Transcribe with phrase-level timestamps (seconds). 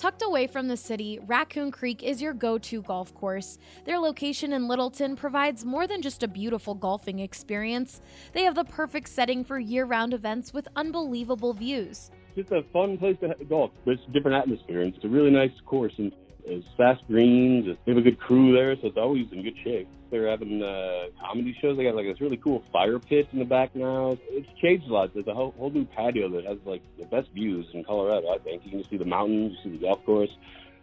[0.00, 3.58] Tucked away from the city, Raccoon Creek is your go to golf course.
[3.84, 8.00] Their location in Littleton provides more than just a beautiful golfing experience,
[8.32, 12.10] they have the perfect setting for year round events with unbelievable views.
[12.34, 13.72] It's a fun place to golf.
[13.84, 15.92] It's a different atmosphere, and it's a really nice course.
[15.98, 16.12] And
[16.46, 17.66] it's fast greens.
[17.84, 19.86] They have a good crew there, so it's always in good shape.
[20.10, 21.76] They're having uh, comedy shows.
[21.76, 24.16] They got like this really cool fire pit in the back now.
[24.28, 25.14] It's changed a lot.
[25.14, 28.28] There's a whole, whole new patio that has like the best views in Colorado.
[28.28, 30.30] I think you can see the mountains, you see the golf course.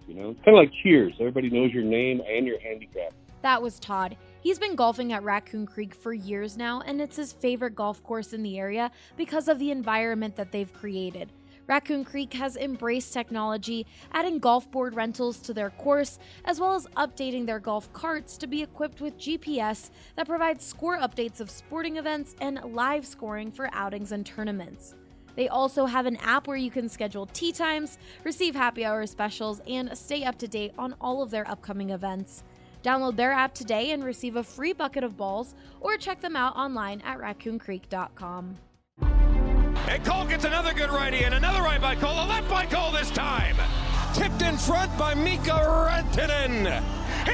[0.07, 1.13] You know, kind of like Cheers.
[1.19, 3.13] Everybody knows your name and your handicap.
[3.41, 4.17] That was Todd.
[4.41, 8.33] He's been golfing at Raccoon Creek for years now, and it's his favorite golf course
[8.33, 11.31] in the area because of the environment that they've created.
[11.67, 16.87] Raccoon Creek has embraced technology, adding golf board rentals to their course, as well as
[16.95, 21.97] updating their golf carts to be equipped with GPS that provides score updates of sporting
[21.97, 24.95] events and live scoring for outings and tournaments.
[25.35, 29.61] They also have an app where you can schedule tee times, receive happy hour specials,
[29.67, 32.43] and stay up to date on all of their upcoming events.
[32.81, 36.55] Download their app today and receive a free bucket of balls, or check them out
[36.55, 38.57] online at raccooncreek.com.
[39.89, 42.91] And Cole gets another good righty, and another right by Cole, a left by Cole
[42.91, 43.55] this time.
[44.13, 46.83] Tipped in front by Mikko Rantanen.
[47.25, 47.33] He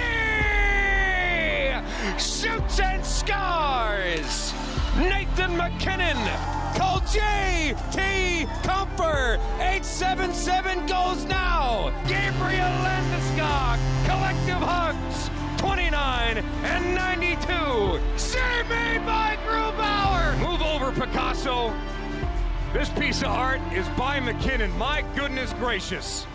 [2.19, 4.53] shoots and scars.
[4.97, 6.18] Nathan MacKinnon.
[6.78, 8.46] Call J.T.
[8.62, 9.40] Compher.
[9.59, 11.91] 877 goes now.
[12.08, 13.80] Gabriel Landeskog.
[14.06, 15.31] Collective hugs.
[15.58, 18.00] 29 and 92.
[18.18, 20.38] Save made by Grubauer.
[20.40, 21.74] Move over, Picasso.
[22.73, 24.75] This piece of art is by MacKinnon.
[24.79, 26.25] My goodness gracious.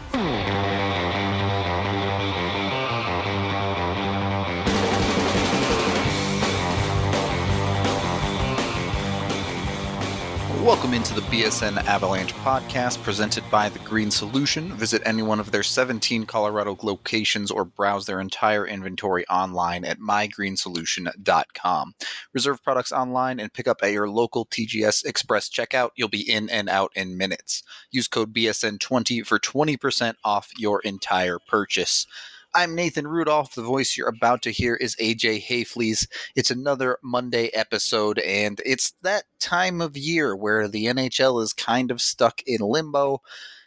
[10.62, 14.72] Welcome into the BSN Avalanche podcast presented by The Green Solution.
[14.74, 20.00] Visit any one of their 17 Colorado locations or browse their entire inventory online at
[20.00, 21.94] mygreensolution.com.
[22.34, 25.90] Reserve products online and pick up at your local TGS Express checkout.
[25.96, 27.62] You'll be in and out in minutes.
[27.90, 32.06] Use code BSN20 for 20% off your entire purchase.
[32.54, 33.54] I'm Nathan Rudolph.
[33.54, 36.08] The voice you're about to hear is AJ Haefele's.
[36.34, 41.90] It's another Monday episode, and it's that time of year where the NHL is kind
[41.90, 43.20] of stuck in limbo,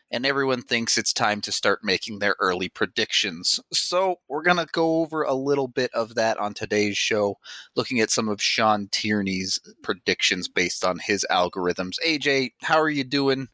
[0.10, 3.60] and everyone thinks it's time to start making their early predictions.
[3.72, 7.38] So, we're going to go over a little bit of that on today's show,
[7.76, 11.98] looking at some of Sean Tierney's predictions based on his algorithms.
[12.06, 13.48] AJ, how are you doing?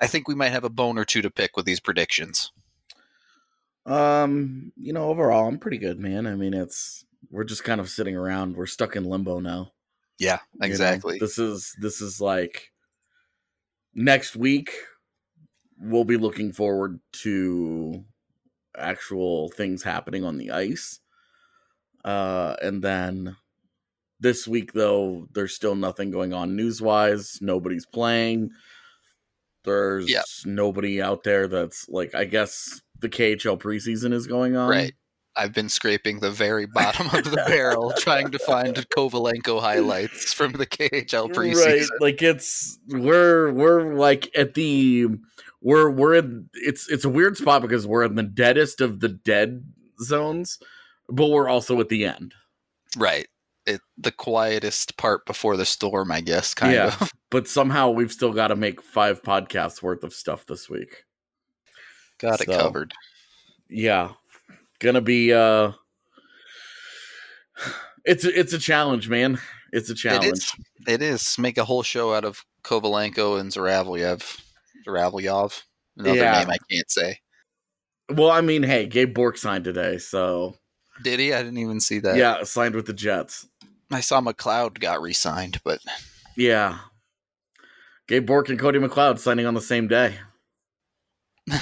[0.00, 2.50] I think we might have a bone or two to pick with these predictions.
[3.84, 6.26] Um, you know, overall, I'm pretty good, man.
[6.26, 8.56] I mean, it's we're just kind of sitting around.
[8.56, 9.72] We're stuck in limbo now.
[10.18, 10.66] Yeah, you know?
[10.66, 11.18] exactly.
[11.18, 12.70] This is this is like
[13.94, 14.72] next week.
[15.78, 18.04] We'll be looking forward to
[18.76, 21.00] actual things happening on the ice.
[22.04, 23.36] Uh, and then
[24.20, 27.38] this week, though, there's still nothing going on news wise.
[27.40, 28.50] Nobody's playing.
[29.64, 30.24] There's Yep.
[30.44, 34.68] nobody out there that's like, I guess the KHL preseason is going on.
[34.68, 34.94] Right.
[35.34, 40.52] I've been scraping the very bottom of the barrel trying to find Kovalenko highlights from
[40.52, 41.64] the KHL preseason.
[41.64, 41.86] Right.
[42.00, 45.06] Like it's we're we're like at the
[45.62, 49.08] we're we're in it's it's a weird spot because we're in the deadest of the
[49.08, 49.64] dead
[50.02, 50.58] zones,
[51.08, 52.34] but we're also at the end.
[52.98, 53.26] Right.
[53.66, 56.96] It the quietest part before the storm, I guess, kind yeah.
[57.00, 57.10] of.
[57.30, 61.04] But somehow we've still got to make five podcasts worth of stuff this week.
[62.18, 62.92] Got it covered.
[63.70, 64.10] Yeah.
[64.80, 65.72] Gonna be uh
[68.04, 69.38] it's a, it's a challenge, man.
[69.72, 70.26] It's a challenge.
[70.26, 70.52] It is.
[70.88, 71.38] It is.
[71.38, 74.40] Make a whole show out of Kovalenko and Zaravlyev.
[74.86, 75.62] Zaravlyov.
[75.96, 76.38] Another Yeah.
[76.40, 77.18] name I can't say.
[78.10, 80.56] Well, I mean, hey, Gabe Bourque signed today, so
[81.02, 81.32] Did he?
[81.32, 82.16] I didn't even see that.
[82.16, 83.48] yeah, signed with the Jets.
[83.94, 85.80] I saw McLeod got re-signed, but
[86.36, 86.78] Yeah.
[88.08, 90.18] Gabe Bourque and Cody McLeod signing on the same day.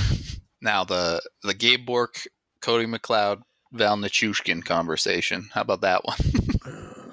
[0.61, 2.27] now the the Gabe Bourque,
[2.61, 3.43] Cody McLeod,
[3.73, 5.49] Val Nichushkin conversation.
[5.53, 6.19] How about that one?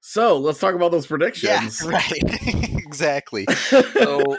[0.00, 1.82] so let's talk about those predictions.
[1.86, 2.12] right.
[2.84, 3.46] exactly.
[3.68, 4.36] So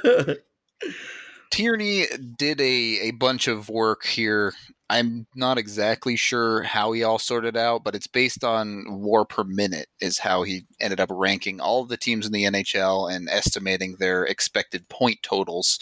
[1.52, 2.06] Tierney
[2.38, 4.54] did a, a bunch of work here.
[4.88, 9.44] I'm not exactly sure how he all sorted out, but it's based on war per
[9.44, 13.28] minute, is how he ended up ranking all of the teams in the NHL and
[13.28, 15.80] estimating their expected point totals.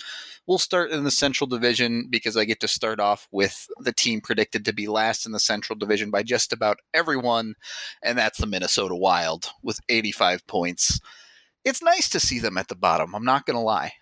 [0.47, 4.21] We'll start in the Central Division because I get to start off with the team
[4.21, 7.55] predicted to be last in the Central Division by just about everyone,
[8.01, 11.01] and that's the Minnesota Wild with 85 points.
[11.65, 13.93] It's nice to see them at the bottom, I'm not going to lie.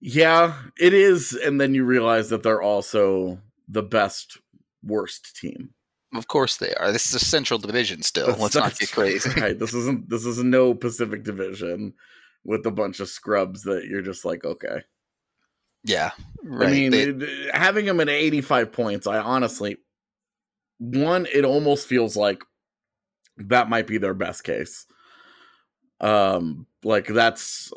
[0.00, 1.32] Yeah, it is.
[1.32, 4.38] And then you realize that they're also the best
[4.82, 5.70] worst team.
[6.14, 6.90] Of course they are.
[6.90, 8.34] This is a Central Division still.
[8.38, 9.28] Let's not get crazy.
[9.40, 9.58] Right.
[9.58, 11.92] This isn't this is no Pacific Division
[12.44, 14.82] with a bunch of scrubs that you're just like, okay.
[15.84, 16.12] Yeah.
[16.42, 16.68] Right.
[16.68, 19.76] I mean, They- having them at 85 points, I honestly
[20.78, 22.42] one, it almost feels like
[23.36, 24.86] that might be their best case.
[26.00, 27.72] Um, like that's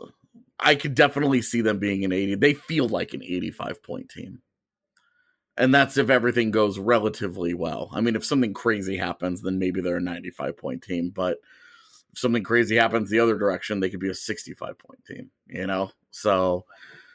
[0.59, 2.35] I could definitely see them being an 80.
[2.35, 4.41] They feel like an 85 point team.
[5.57, 7.89] And that's if everything goes relatively well.
[7.93, 11.09] I mean, if something crazy happens, then maybe they're a 95 point team.
[11.09, 11.37] But
[12.11, 15.67] if something crazy happens the other direction, they could be a 65 point team, you
[15.67, 15.91] know?
[16.11, 16.65] So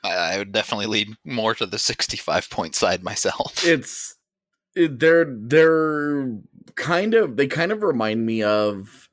[0.05, 3.65] I, I would definitely lead more to the 65 point side myself.
[3.65, 4.17] it's
[4.75, 6.39] it, they're they're
[6.75, 9.09] kind of they kind of remind me of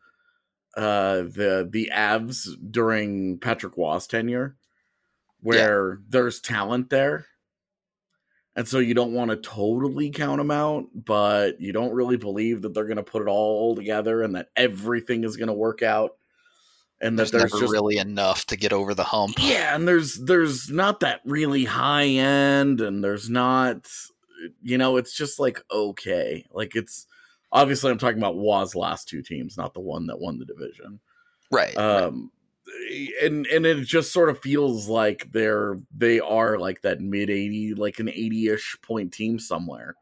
[0.76, 4.58] uh the the Avs during Patrick Roy's tenure
[5.42, 7.28] where there's talent there
[8.56, 12.62] and so you don't want to totally count them out but you don't really believe
[12.62, 15.82] that they're going to put it all together and that everything is going to work
[15.82, 16.18] out
[17.02, 19.36] and that there's, there's, never just really enough to get over the hump.
[19.40, 23.88] yeah and there's there's not that really high end and there's not
[24.62, 27.08] you know it's just like okay like it's
[27.52, 31.00] obviously i'm talking about was last two teams not the one that won the division
[31.52, 31.78] Right.
[31.78, 32.32] um
[33.22, 37.76] and and it just sort of feels like they're they are like that mid 80
[37.76, 39.96] like an 80ish point team somewhere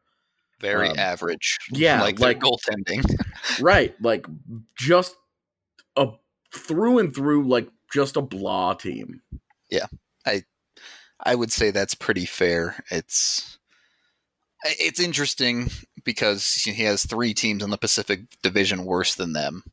[0.59, 1.57] Very um, average.
[1.71, 3.03] yeah, Like, like- goaltending.
[3.61, 4.25] right like
[4.75, 5.15] just
[5.95, 6.09] a
[6.53, 9.21] through and through like just a blah team
[9.69, 9.85] Yeah.
[10.25, 10.43] I
[11.23, 12.83] I would say that's pretty fair.
[12.89, 13.57] It's
[14.63, 15.69] it's interesting
[16.03, 19.63] because he has three teams in the Pacific Division worse than them.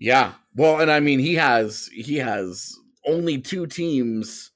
[0.00, 0.32] Yeah.
[0.56, 2.74] Well, and I mean he has he has
[3.06, 4.50] only two teams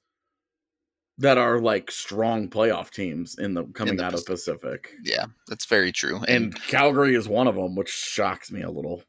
[1.19, 4.89] that are like strong playoff teams in the coming the out of Pacific.
[5.03, 6.19] Yeah, that's very true.
[6.27, 9.03] And Calgary is one of them, which shocks me a little.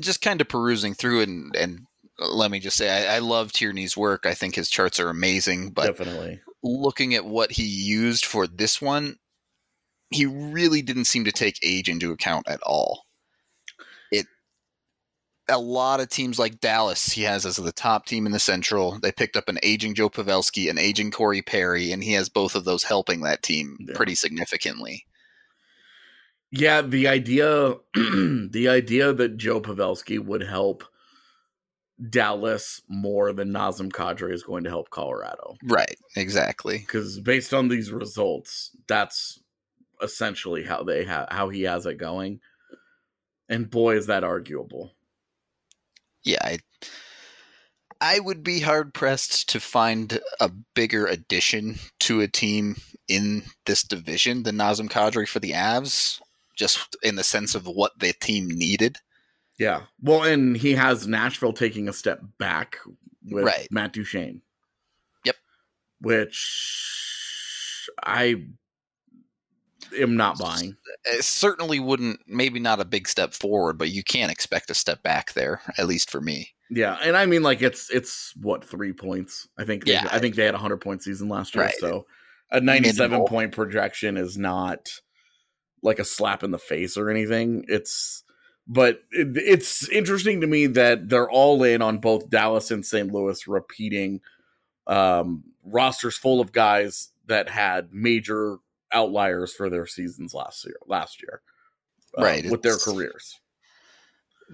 [0.00, 1.80] just kind of perusing through and and
[2.20, 4.26] uh, let me just say I, I love Tierney's work.
[4.26, 6.40] I think his charts are amazing, but Definitely.
[6.62, 9.16] looking at what he used for this one,
[10.10, 13.05] he really didn't seem to take age into account at all.
[15.48, 18.98] A lot of teams like Dallas, he has as the top team in the Central.
[18.98, 22.56] They picked up an aging Joe Pavelski, an aging Corey Perry, and he has both
[22.56, 23.94] of those helping that team Yeah.
[23.94, 25.06] pretty significantly.
[26.50, 30.84] Yeah, the idea the idea that Joe Pavelski would help
[32.10, 35.56] Dallas more than Nazem Kadri is going to help Colorado.
[35.64, 36.78] Right, exactly.
[36.78, 39.40] Because based on these results, that's
[40.02, 42.40] essentially how they ha- how he has it going.
[43.48, 44.92] And boy, is that arguable.
[46.26, 46.58] Yeah, I,
[48.00, 52.76] I would be hard pressed to find a bigger addition to a team
[53.08, 56.20] in this division than Nazem Kadri for the Avs,
[56.56, 58.98] just in the sense of what the team needed.
[59.58, 59.82] Yeah.
[60.02, 62.76] Well, and he has Nashville taking a step back
[63.30, 63.68] with Right.
[63.70, 64.42] Matt Duchene.
[65.24, 65.36] Yep.
[66.00, 68.46] Which I
[69.98, 70.76] am not buying.
[71.04, 75.02] It certainly wouldn't, maybe not a big step forward, but you can't expect a step
[75.02, 76.50] back there, at least for me.
[76.70, 79.46] Yeah, and I mean like it's it's what three points?
[79.56, 80.08] I think they, Yeah.
[80.10, 81.74] I think they had a hundred point season last year, Right.
[81.78, 82.06] so
[82.50, 83.28] a ninety-seven Minimal.
[83.28, 84.88] point projection is not
[85.82, 87.64] like a slap in the face or anything.
[87.68, 88.24] It's
[88.66, 93.12] but it, it's interesting to me that they're all in on both Dallas and St.
[93.12, 94.20] Louis repeating
[94.88, 98.56] um, rosters full of guys that had major
[98.92, 100.76] outliers for their seasons last year.
[100.86, 101.42] Last year,
[102.18, 103.40] uh, Right, with their careers.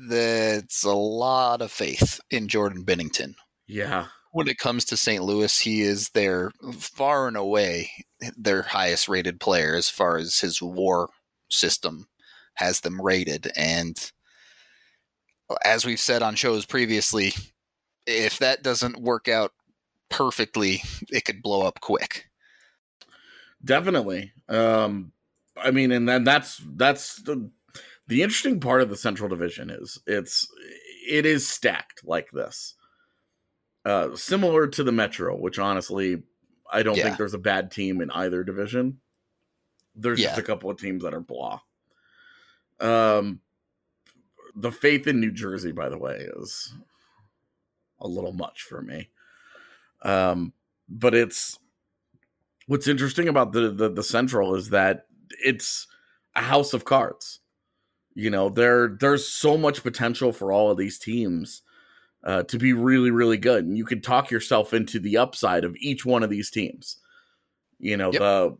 [0.08, 3.34] That's a lot of faith in Jordan Binnington.
[3.66, 5.22] Yeah, when it comes to St.
[5.22, 7.90] Louis, he is their far and away
[8.36, 11.10] their highest rated player as far as his war
[11.50, 12.06] system
[12.54, 13.52] has them rated.
[13.56, 13.98] And
[15.64, 17.34] as we've said on shows previously,
[18.06, 19.52] if that doesn't work out
[20.08, 22.26] perfectly, it could blow up quick.
[23.64, 24.32] Definitely.
[24.48, 25.12] Um,
[25.56, 27.50] I mean, and then that's that's the
[28.08, 30.48] the interesting part of the Central Division is it's
[31.08, 32.74] it is stacked like this,
[33.84, 36.22] uh, similar to the Metro, which honestly
[36.72, 37.04] I don't Yeah.
[37.04, 39.00] think there's a bad team in either division.
[39.94, 41.60] There's just a couple of teams that are blah.
[42.80, 43.40] Um,
[44.56, 46.74] the faith in New Jersey, by the way, is
[48.00, 49.10] a little much for me.
[50.02, 50.52] Um,
[50.88, 51.58] but it's
[52.66, 55.06] what's interesting about the, the the Central is that
[55.44, 55.86] it's
[56.34, 57.40] a house of cards.
[58.14, 61.62] You know, there there's so much potential for all of these teams
[62.24, 65.76] uh, to be really, really good, and you can talk yourself into the upside of
[65.76, 66.98] each one of these teams.
[67.78, 68.20] You know, Yep.
[68.20, 68.56] the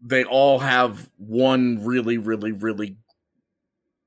[0.00, 2.96] they all have one really, really, really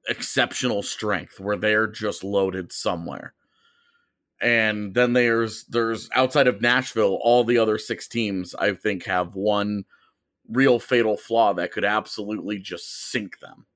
[0.07, 3.33] exceptional strength where they're just loaded somewhere.
[4.41, 9.35] And then there's there's outside of Nashville, all the other six teams I think have
[9.35, 9.85] one
[10.49, 13.67] real fatal flaw that could absolutely just sink them.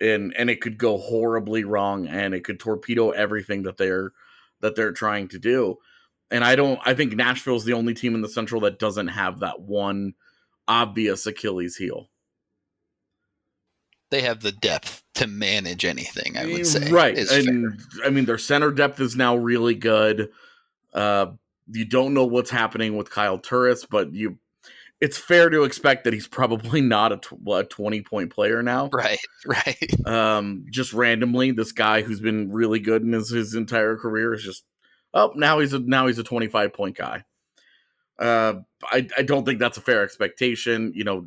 [0.00, 4.12] And and it could go horribly wrong and it could torpedo everything that they're
[4.60, 5.78] that they're trying to do.
[6.30, 9.40] And I don't I think Nashville's the only team in the central that doesn't have
[9.40, 10.14] that one
[10.68, 12.10] obvious Achilles heel.
[14.10, 16.90] They have the depth to manage anything, I would say.
[16.90, 17.16] Right.
[17.16, 17.76] is fair.
[18.04, 20.30] I mean their center depth is now really good.
[20.92, 21.26] Uh
[21.66, 24.38] you don't know what's happening with Kyle Turris, but you
[25.00, 28.88] it's fair to expect that he's probably not a, tw- a 20 point player now.
[28.92, 30.06] Right, right.
[30.06, 34.42] Um just randomly this guy who's been really good in his, his entire career is
[34.42, 34.64] just
[35.12, 37.24] oh now he's a now he's a 25 point guy.
[38.18, 41.26] Uh I I don't think that's a fair expectation, you know,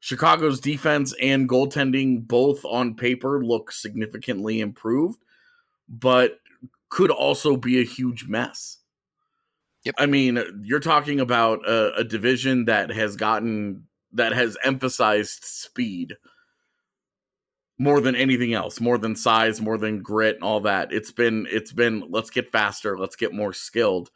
[0.00, 5.24] Chicago's defense and goaltending both on paper look significantly improved,
[5.88, 6.38] but
[6.88, 8.78] could also be a huge mess.
[9.84, 9.94] Yep.
[9.98, 16.16] I mean, you're talking about a, a division that has gotten that has emphasized speed
[17.78, 20.92] more than anything else, more than size, more than grit and all that.
[20.92, 24.10] It's been it's been let's get faster, let's get more skilled.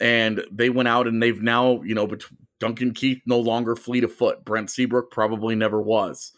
[0.00, 2.22] And they went out and they've now, you know, bet-
[2.60, 4.44] Duncan Keith no longer fleet of foot.
[4.44, 6.32] Brent Seabrook probably never was.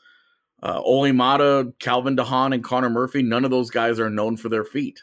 [0.62, 4.48] Uh, Olli Maatta, Calvin DeHaan, and Connor Murphy, none of those guys are known for
[4.50, 5.02] their feet.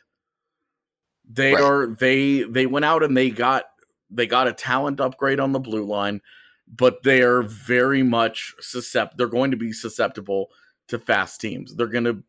[1.30, 1.64] They Right.
[1.64, 3.66] are they they went out and they got
[4.10, 6.22] they got a talent upgrade on the blue line,
[6.68, 9.18] but they are very much suscept.
[9.18, 10.50] They're going to be susceptible
[10.88, 11.76] to fast teams.
[11.76, 12.24] They're going to,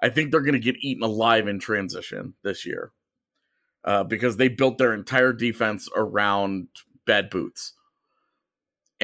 [0.00, 2.92] I think they're going to get eaten alive in transition this year,
[3.82, 6.68] uh, because they built their entire defense around
[7.06, 7.72] bad boots,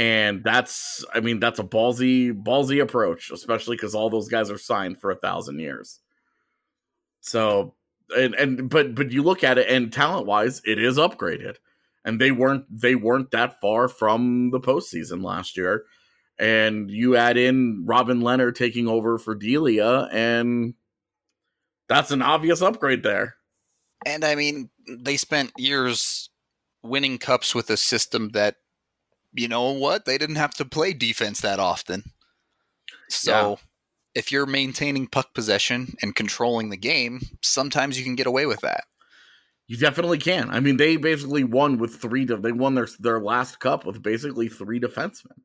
[0.01, 4.59] and that's, I mean, that's a ballsy ballsy approach, especially because all those guys are
[4.59, 6.01] signed for a thousand years.
[7.21, 7.75] So,
[8.17, 11.57] and and but but you look at it, and talent wise, it is upgraded
[12.05, 15.85] and they weren't they weren't that far from the postseason last year.
[16.39, 20.75] And you add in Robin Lehner taking over for Delia, and
[21.89, 23.37] that's an obvious upgrade there.
[24.07, 26.31] And I mean, they spent years
[26.83, 28.57] winning cups with a system that,
[29.33, 32.05] you know what, they didn't have to play defense that often.
[33.09, 33.59] So
[34.15, 38.61] if you're maintaining puck possession and controlling the game, sometimes you can get away with
[38.61, 38.85] that.
[39.67, 40.51] You definitely can.
[40.51, 42.25] I mean, they basically won with three.
[42.25, 45.39] De- they won their their last cup with basically three defensemen.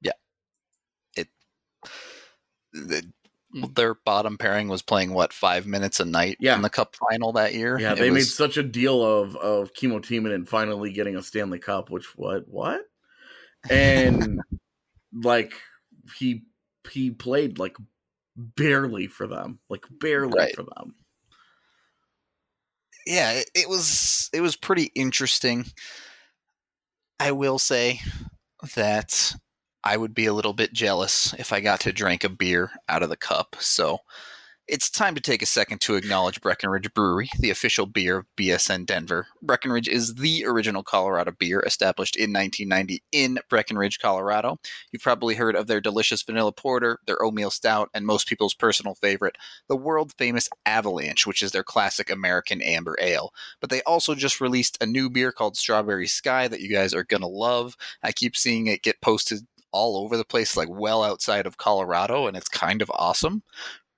[0.00, 0.12] Yeah,
[1.14, 1.28] it
[2.72, 3.04] the,
[3.52, 3.64] Hmm.
[3.74, 6.56] their bottom pairing was playing what five minutes a night Yeah.
[6.56, 7.78] in the cup final that year.
[7.78, 11.58] Yeah, It they made such a deal of of Kimmo and finally getting a Stanley
[11.58, 11.90] Cup.
[11.90, 12.80] Which what what?
[13.68, 14.40] And
[15.12, 15.52] like
[16.16, 16.44] he
[16.90, 17.76] he played like
[18.36, 20.54] barely for them, like barely Right.
[20.54, 20.94] for them.
[23.06, 25.66] yeah, it, it was it was pretty interesting.
[27.20, 28.00] I will say
[28.74, 29.34] that
[29.84, 33.02] I would be a little bit jealous if I got to drink a beer out
[33.02, 33.56] of the cup.
[33.58, 33.98] So
[34.68, 38.86] it's time to take a second to acknowledge Breckenridge Brewery, the official beer of BSN
[38.86, 39.26] Denver.
[39.42, 44.58] Breckenridge is the original Colorado beer established in 1990 in Breckenridge, Colorado.
[44.92, 48.94] You've probably heard of their delicious vanilla porter, their oatmeal stout, and most people's personal
[48.94, 49.36] favorite,
[49.68, 53.34] the world famous Avalanche, which is their classic American amber ale.
[53.60, 57.04] But they also just released a new beer called Strawberry Sky that you guys are
[57.04, 57.76] going to love.
[58.02, 59.40] I keep seeing it get posted
[59.72, 63.42] all over the place, like well outside of Colorado, and it's kind of awesome.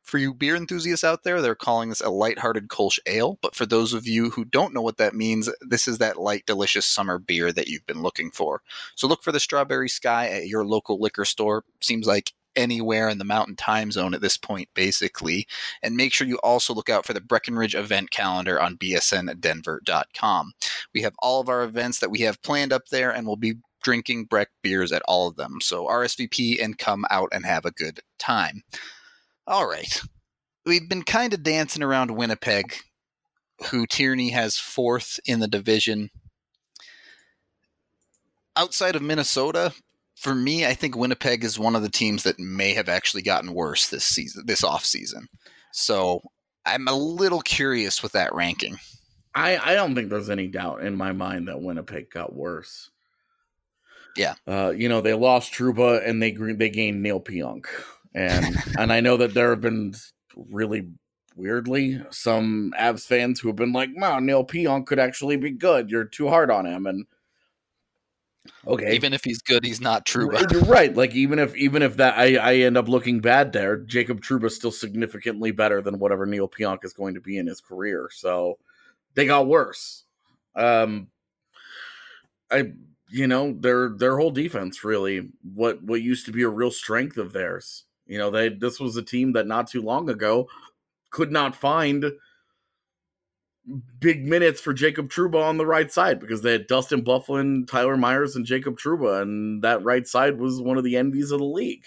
[0.03, 3.39] For you beer enthusiasts out there, they're calling this a lighthearted Kolsch ale.
[3.41, 6.45] But for those of you who don't know what that means, this is that light,
[6.47, 8.61] delicious summer beer that you've been looking for.
[8.97, 11.65] So look for the Strawberry Sky at your local liquor store.
[11.81, 15.47] Seems like anywhere in the mountain time zone at this point, basically.
[15.83, 20.53] And make sure you also look out for the Breckenridge event calendar on bsndenver.com.
[20.93, 23.55] We have all of our events that we have planned up there, and we'll be
[23.85, 25.61] drinking Breck beers at all of them.
[25.61, 28.63] So RSVP and come out and have a good time.
[29.47, 30.01] All right.
[30.67, 32.75] We've been kind of dancing around Winnipeg,
[33.71, 36.11] who Tierney has fourth in the division.
[38.57, 39.73] Outside of Minnesota,
[40.17, 43.53] for me, I think Winnipeg is one of the teams that may have actually gotten
[43.53, 45.29] worse this season, this off season.
[45.73, 46.23] So
[46.65, 48.79] I'm a little curious with that ranking.
[49.35, 52.91] I, I don't think there's any doubt in my mind that Winnipeg got worse.
[54.17, 54.35] Yeah.
[54.47, 57.67] Uh, you know, they lost Trouba and they they gained Neil Pionk.
[58.15, 59.95] And and I know that there have been
[60.37, 60.89] really
[61.37, 65.91] weirdly some Avs fans who have been like, wow, Neil Pionk could actually be good.
[65.91, 66.87] You're too hard on him.
[66.87, 67.07] And
[68.67, 68.95] okay.
[68.95, 70.51] Even if he's good, he's not Trouba.
[70.51, 70.95] You're right.
[70.95, 74.55] Like even if even if that I, I end up looking bad there, Jacob Trouba's
[74.55, 78.09] still significantly better than whatever Neil Pionk is going to be in his career.
[78.13, 78.59] So
[79.15, 80.05] they got worse.
[80.55, 81.09] Um
[82.51, 82.73] I
[83.15, 87.17] you know their their whole defense really what what used to be a real strength
[87.17, 90.49] of theirs you know they this was a team that not too long ago
[91.11, 92.11] could not find
[94.01, 97.97] big minutes for Jacob Trouba on the right side because they had Dustin Byfuglien, Tyler
[97.97, 101.47] Myers, and Jacob Trouba, and that right side was one of the envies of the
[101.47, 101.87] league.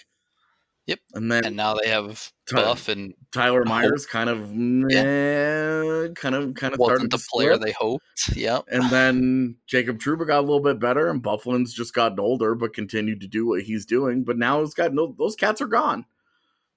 [1.18, 4.52] And then and now they have Buff and Tyler Myers kind of
[4.88, 6.06] yeah.
[6.14, 8.04] kind of kind of wasn't the player they hoped.
[8.36, 12.54] Yeah, And then Jacob Trouba got a little bit better and Byfuglien's just gotten older
[12.54, 14.22] but continued to do what he's doing.
[14.22, 16.06] But now he's got no those cats are gone.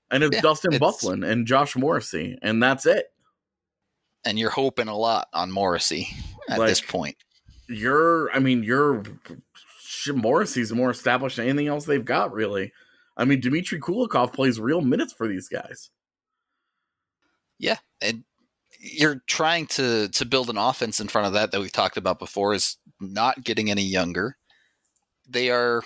[0.10, 3.13] And it's yeah, Dustin it's, Byfuglien and Josh Morrissey, and that's it.
[4.25, 6.10] And you're hoping a lot on Morrissey
[6.50, 7.17] at like, this point.
[7.69, 9.03] You're I mean, you're
[10.07, 12.74] Morrissey's more established than anything else they've got, really.
[13.22, 15.92] I mean, Dmitry Kulikov plays real minutes for these guys.
[17.60, 18.24] Yeah, and
[18.80, 22.18] you're trying to to build an offense in front of that that we've talked about
[22.18, 24.38] before is not getting any younger.
[25.29, 25.84] They are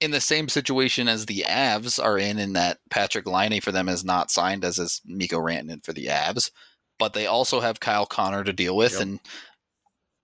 [0.00, 3.88] in the same situation as the Avs are in, in that Patrik Laine for them
[3.88, 6.50] is not signed as is Mikko Rantanen for the Avs,
[6.98, 8.94] but they also have Kyle Connor to deal with.
[8.94, 9.02] Yep.
[9.02, 9.20] And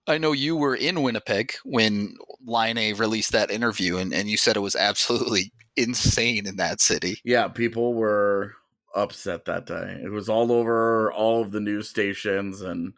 [0.07, 4.55] I know you were in Winnipeg when Laine released that interview, and, and you said
[4.55, 7.19] it was absolutely insane in that city.
[7.23, 8.53] Yeah, people were
[8.95, 9.99] upset that day.
[10.03, 12.93] It was all over all of the news stations and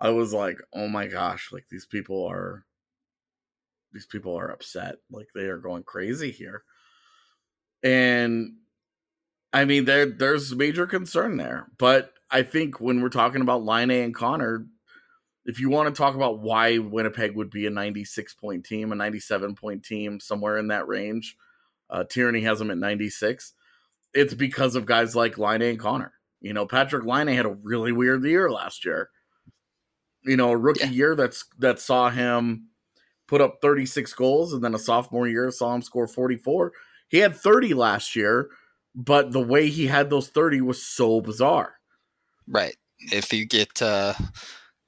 [0.00, 2.66] I was like, "Oh my gosh, like these people are
[3.92, 4.96] these people are upset.
[5.10, 6.64] Like they are going crazy here."
[7.82, 8.56] And
[9.52, 11.68] I mean, there there's major concern there.
[11.78, 14.66] But I think when we're talking about Laine and Connor,
[15.46, 18.94] if you want to talk about why Winnipeg would be a 96 point team, a
[18.94, 21.36] 97 point team, somewhere in that range,
[21.90, 23.52] uh, Tierney has them at 96.
[24.14, 26.12] It's because of guys like Laine and Connor.
[26.40, 29.10] You know, Patrik Laine had a really weird year last year.
[30.24, 30.90] You know, a rookie yeah.
[30.90, 32.68] year that's that saw him
[33.26, 36.72] put up 36 goals, and then a sophomore year saw him score 44.
[37.08, 38.48] He had 30 last year,
[38.94, 41.74] but the way he had those 30 was so bizarre.
[42.46, 42.76] Right.
[42.98, 44.14] If you get uh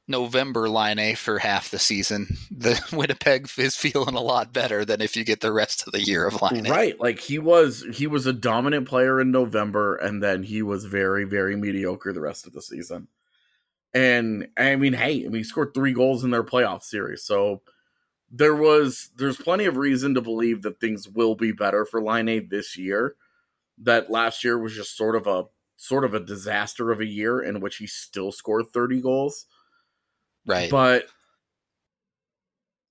[0.08, 5.16] November Laine for half the season, the Winnipeg is feeling a lot better than if
[5.16, 6.68] you get the rest of the year of Laine.
[6.68, 10.84] Right, like he was he was a dominant player in November, and then he was
[10.84, 13.08] very very mediocre the rest of the season.
[13.92, 17.62] And I mean, hey, I mean, he scored three goals in their playoff series, so
[18.30, 22.48] there was there's plenty of reason to believe that things will be better for Laine
[22.48, 23.16] this year.
[23.78, 25.44] That last year was just sort of a
[25.76, 29.46] sort of a disaster of a year in which he still scored 30 goals
[30.46, 30.70] Right.
[30.70, 31.06] But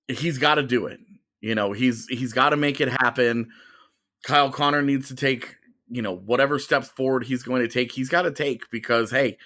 [0.08, 1.00] he's got to do it.
[1.40, 3.50] You know, he's he's got to make it happen.
[4.24, 5.56] Kyle Connor needs to take,
[5.88, 9.38] you know, whatever steps forward he's going to take, he's got to take because hey,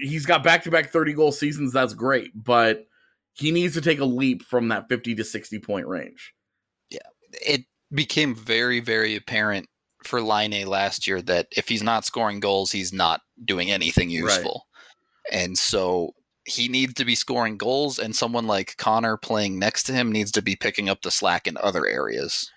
[0.00, 2.86] he's got back-to-back 30 goal seasons, that's great, but
[3.34, 6.32] he needs to take a leap from that 50 to 60 point range.
[6.88, 7.00] Yeah.
[7.32, 9.68] It became very very apparent
[10.04, 14.66] for Laine last year that if he's not scoring goals, he's not doing anything useful.
[15.30, 15.42] Right.
[15.42, 16.14] And so
[16.46, 20.30] he needs to be scoring goals, and someone like Connor playing next to him needs
[20.32, 22.52] to be picking up the slack in other areas.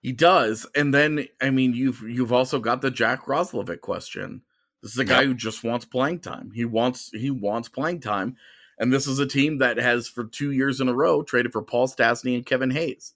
[0.00, 4.42] He does, and then I mean, you've you've also got the Jack Roslovic question.
[4.82, 5.26] This is a guy yep.
[5.26, 6.50] who just wants playing time.
[6.52, 8.36] He wants he wants playing time,
[8.78, 11.62] and this is a team that has for two years in a row traded for
[11.62, 13.14] Paul Stastny and Kevin Hayes.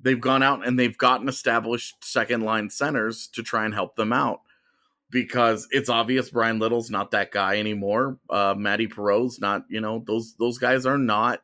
[0.00, 4.12] They've gone out and they've gotten established second line centers to try and help them
[4.12, 4.40] out
[5.10, 8.18] because it's obvious Bryan Little's not that guy anymore.
[8.28, 11.42] Uh, Matty Perreault's not, you know, those those guys are not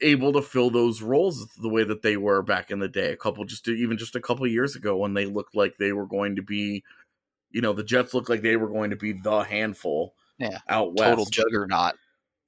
[0.00, 3.12] able to fill those roles the way that they were back in the day.
[3.12, 6.06] A couple just even just a couple years ago when they looked like they were
[6.06, 6.84] going to be,
[7.50, 10.14] you know, the Jets looked like they were going to be the handful.
[10.38, 11.94] Yeah, out west, total juggernaut.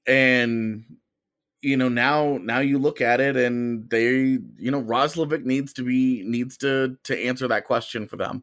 [0.07, 0.85] And
[1.63, 5.83] you know now now you look at it and they you know Roslovic needs to
[5.83, 8.43] be needs to to answer that question for them.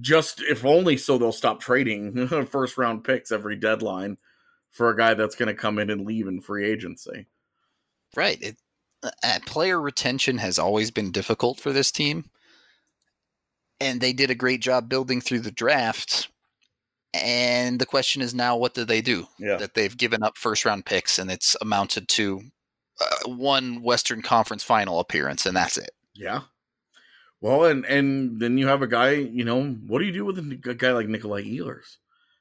[0.00, 4.16] Just if only so they'll stop trading first round picks every deadline
[4.70, 7.26] for a guy that's going to come in and leave in free agency.
[8.16, 8.40] Right.
[8.40, 8.56] It,
[9.02, 12.30] uh, player retention has always been difficult for this team.
[13.80, 16.28] And they did a great job building through the draft.
[17.14, 19.26] And the question is now, what do they do?
[19.38, 19.56] Yeah.
[19.56, 22.42] That they've given up first round picks and it's amounted to
[23.00, 25.90] uh, one Western Conference final appearance, and that's it.
[26.14, 26.42] Yeah.
[27.40, 30.38] Well, and and then you have a guy, you know, what do you do with
[30.38, 31.96] a guy like Nikolai Ehlers?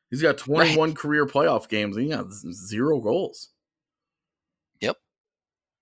[0.09, 0.97] He's got 21 right.
[0.97, 3.49] career playoff games and he got zero goals.
[4.81, 4.97] Yep.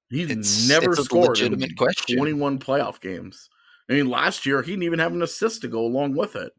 [0.09, 2.17] He's it's, never it's scored legitimate question.
[2.17, 3.49] 21 playoff games.
[3.89, 6.51] I mean, last year he didn't even have an assist to go along with it.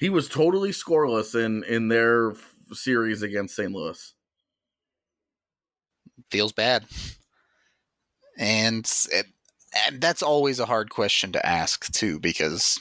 [0.00, 2.34] He was totally scoreless in in their
[2.72, 3.70] series against St.
[3.70, 4.14] Louis.
[6.30, 6.84] Feels bad.
[8.38, 9.26] And it,
[9.86, 12.78] and that's always a hard question to ask too because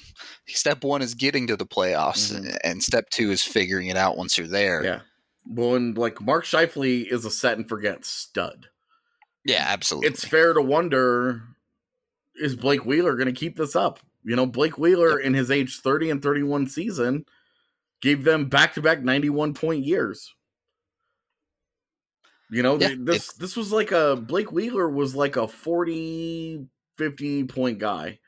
[0.48, 2.56] step one is getting to the playoffs mm-hmm.
[2.64, 4.84] and step two is figuring it out once you're there.
[4.84, 5.00] Yeah.
[5.48, 8.68] Well and like mark Scheifele is a set and forget stud.
[9.46, 10.10] Yeah absolutely.
[10.10, 11.44] It's fair to wonder
[12.36, 14.00] is blake wheeler going to keep this up?
[14.24, 15.28] You know blake wheeler yep.
[15.28, 17.26] in his age 30 and 31 season
[18.02, 20.34] gave them back-to-back 91 point years.
[22.52, 26.66] You know, yeah, this this was like a Blake Wheeler was like a 40
[27.00, 28.20] 50 point guy.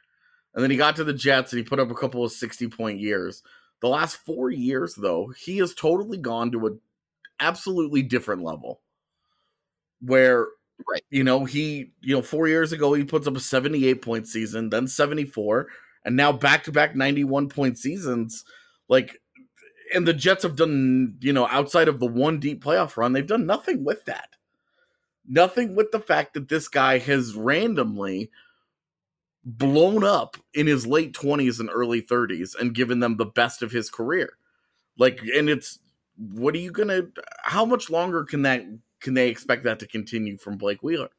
[0.54, 2.68] And then he got to the Jets and he put up a couple of 60
[2.70, 3.44] point years.
[3.82, 6.80] The last four years, though, he has totally gone to an
[7.40, 8.82] absolutely different level.
[10.02, 10.48] Where,
[10.90, 14.28] right, you know, he, you know, four years ago, he puts up a 78 point
[14.28, 15.68] season, then 74,
[16.06, 18.44] and now back to back 91 point seasons.
[18.88, 19.20] Like,
[19.94, 23.26] and the Jets have done, you know, outside of the one deep playoff run, they've
[23.26, 24.30] done nothing with that.
[25.28, 28.32] Nothing with the fact that this guy has randomly
[29.44, 33.72] blown up in his late 20s and early 30s and given them the best of
[33.72, 34.34] his career.
[34.98, 35.80] Like and it's
[36.18, 37.10] what are you going to
[37.44, 38.64] how much longer can that
[39.00, 41.10] can they expect that to continue from Blake Wheeler?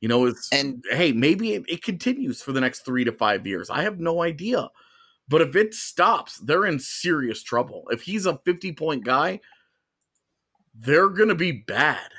[0.00, 3.46] You know, it's and hey, maybe it, it continues for the next 3 to 5
[3.46, 3.70] years.
[3.70, 4.68] I have no idea.
[5.28, 7.84] But if it stops, they're in serious trouble.
[7.90, 9.40] If he's a 50 point guy,
[10.74, 12.10] they're going to be bad.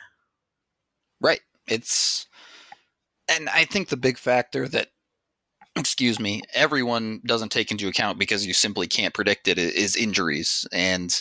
[1.21, 1.41] Right.
[1.67, 2.27] It's
[3.29, 4.89] and I think the big factor that
[5.79, 10.67] excuse me, everyone doesn't take into account because you simply can't predict it is injuries.
[10.71, 11.13] And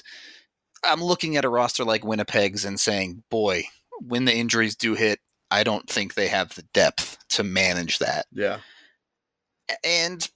[0.84, 3.64] I'm looking at a roster like Winnipeg's and saying, boy,
[4.00, 8.26] when the injuries do hit, I don't think they have the depth to manage that.
[8.32, 8.58] Yeah.
[9.84, 10.28] And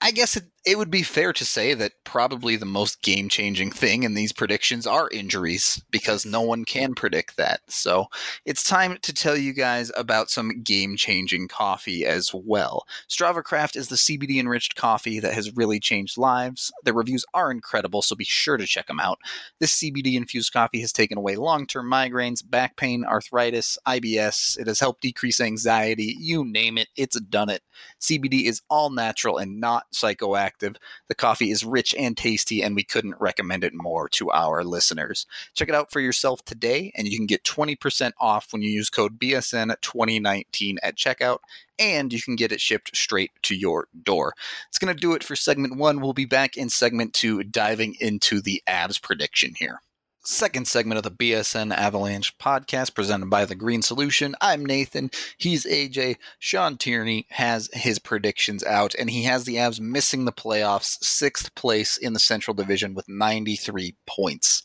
[0.00, 3.72] I guess it, it would be fair to say that probably the most game changing
[3.72, 7.60] thing in these predictions are injuries because no one can predict that.
[7.66, 8.06] So
[8.44, 12.86] it's time to tell you guys about some game changing coffee as well.
[13.08, 16.70] Strava Craft is the CBD enriched coffee that has really changed lives.
[16.84, 19.18] Their reviews are incredible, so be sure to check them out.
[19.58, 24.58] This CBD infused coffee has taken away long term migraines, back pain, arthritis, IBS.
[24.60, 26.16] It has helped decrease anxiety.
[26.20, 27.62] You name it, it's done it.
[28.00, 30.51] CBD is all natural and not psychoactive.
[30.60, 35.26] The coffee is rich and tasty, and we couldn't recommend it more to our listeners.
[35.54, 38.90] Check it out for yourself today, and you can get 20% off when you use
[38.90, 41.38] code BSN2019 at checkout,
[41.78, 44.34] and you can get it shipped straight to your door.
[44.68, 46.00] It's going to do it for segment one.
[46.00, 49.80] We'll be back in segment two, diving into the Avs prediction here
[50.24, 54.36] second segment of the BSN Avalanche podcast presented by The Green Solution.
[54.40, 55.10] I'm Nathan.
[55.36, 56.16] He's AJ.
[56.38, 61.54] Sean Tierney has his predictions out, and he has the Avs missing the playoffs, sixth
[61.54, 64.62] place in the Central Division with 93 points.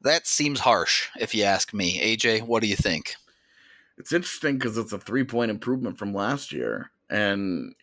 [0.00, 2.00] That seems harsh, if you ask me.
[2.00, 3.14] AJ, what do you think?
[3.98, 7.74] It's interesting because it's a three point improvement from last year, and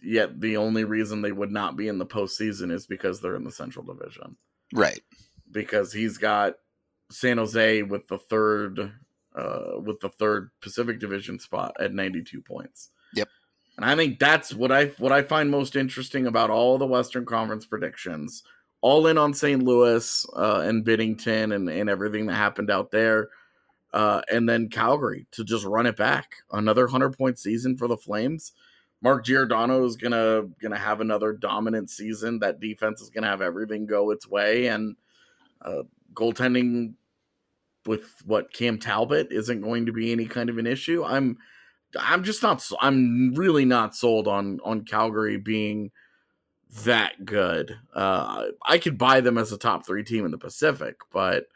[0.00, 3.44] yet the only reason they would not be in the postseason is because they're in
[3.44, 4.36] the Central Division.
[4.72, 5.02] Right
[5.50, 6.54] because he's got
[7.10, 8.92] San Jose with the third
[9.34, 12.90] uh, with the third Pacific Division spot at 92 points.
[13.14, 13.28] Yep.
[13.76, 17.24] And I think that's what I what I find most interesting about all the Western
[17.24, 18.42] Conference predictions.
[18.80, 19.62] All in on St.
[19.62, 23.28] Louis uh, and Binnington and, and everything that happened out there.
[23.92, 26.36] Uh, and then Calgary to just run it back.
[26.52, 28.52] Another 100 point season for the Flames.
[29.00, 32.40] Mark Giordano is gonna gonna have another dominant season.
[32.40, 34.96] That defense is gonna have everything go its way, and
[35.62, 35.82] uh,
[36.14, 36.94] goaltending
[37.86, 41.02] with what Cam Talbot isn't going to be any kind of an issue.
[41.04, 41.38] I'm
[41.98, 45.90] I'm just not I'm really not sold on on Calgary being
[46.84, 47.76] that good.
[47.94, 51.46] Uh I could buy them as a top 3 team in the Pacific, but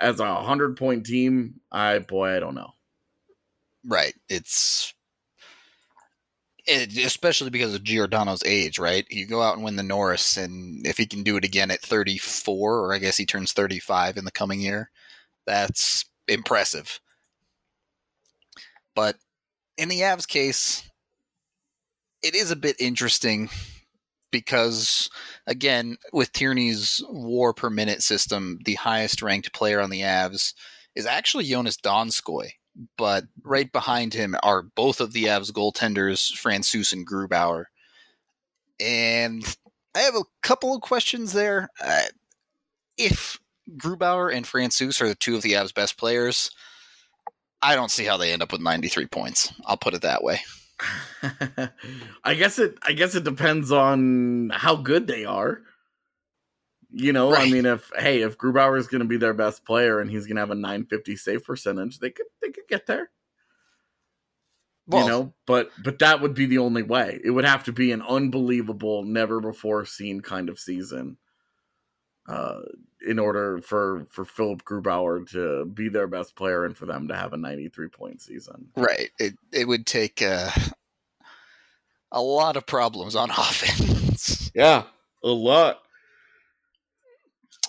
[0.00, 2.70] as a 100 point team, I boy, I don't know.
[3.84, 4.14] Right.
[4.28, 4.97] It's it,
[6.68, 9.06] especially because of Giordano's age, right?
[9.10, 11.80] You go out and win the Norris, and if he can do it again at
[11.80, 14.90] 34, or I guess he turns 35 in the coming year,
[15.46, 17.00] that's impressive.
[18.94, 19.16] But
[19.76, 20.88] in the Avs case,
[22.22, 23.48] it is a bit interesting
[24.30, 25.08] because,
[25.46, 30.52] again, with Tierney's war per minute system, the highest ranked player on the Avs
[30.94, 32.50] is actually Joonas Donskoi
[32.96, 37.64] but right behind him are both of the Avs goaltenders, Francouz and Grubauer.
[38.80, 39.44] And
[39.94, 41.68] I have a couple of questions there.
[41.82, 42.02] Uh,
[42.96, 43.38] if
[43.76, 46.50] Grubauer and Francouz are the two of the Avs' best players,
[47.60, 49.52] I don't see how they end up with 93 points.
[49.66, 50.40] I'll put it that way.
[52.24, 55.62] I guess it I guess it depends on how good they are.
[56.90, 57.46] You know, right.
[57.46, 60.26] I mean, if hey, if Grubauer is going to be their best player and he's
[60.26, 63.10] going to have a 950 save percentage, they could they could get there.
[64.86, 67.20] Well, you know, but but that would be the only way.
[67.22, 71.18] It would have to be an unbelievable, never before seen kind of season,
[72.26, 72.60] uh,
[73.06, 77.14] in order for for Philipp Grubauer to be their best player and for them to
[77.14, 78.68] have a 93 point season.
[78.74, 79.10] Right.
[79.18, 80.50] It it would take uh,
[82.10, 84.50] a lot of problems on offense.
[84.54, 84.84] Yeah,
[85.22, 85.82] a lot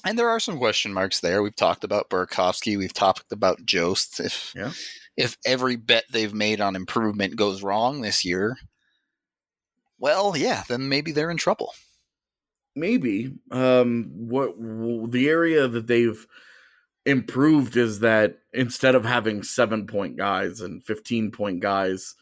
[0.05, 1.41] and there are some question marks there.
[1.41, 2.77] We've talked about Burakovsky.
[2.77, 4.19] We've talked about Jost.
[4.19, 4.71] If yeah.
[5.17, 8.57] if every bet they've made on improvement goes wrong this year,
[9.97, 11.73] well, yeah, then maybe they're in trouble.
[12.75, 13.33] Maybe.
[13.51, 14.53] Um, what
[15.11, 16.25] the area that they've
[17.05, 22.15] improved is that instead of having seven point guys and fifteen point guys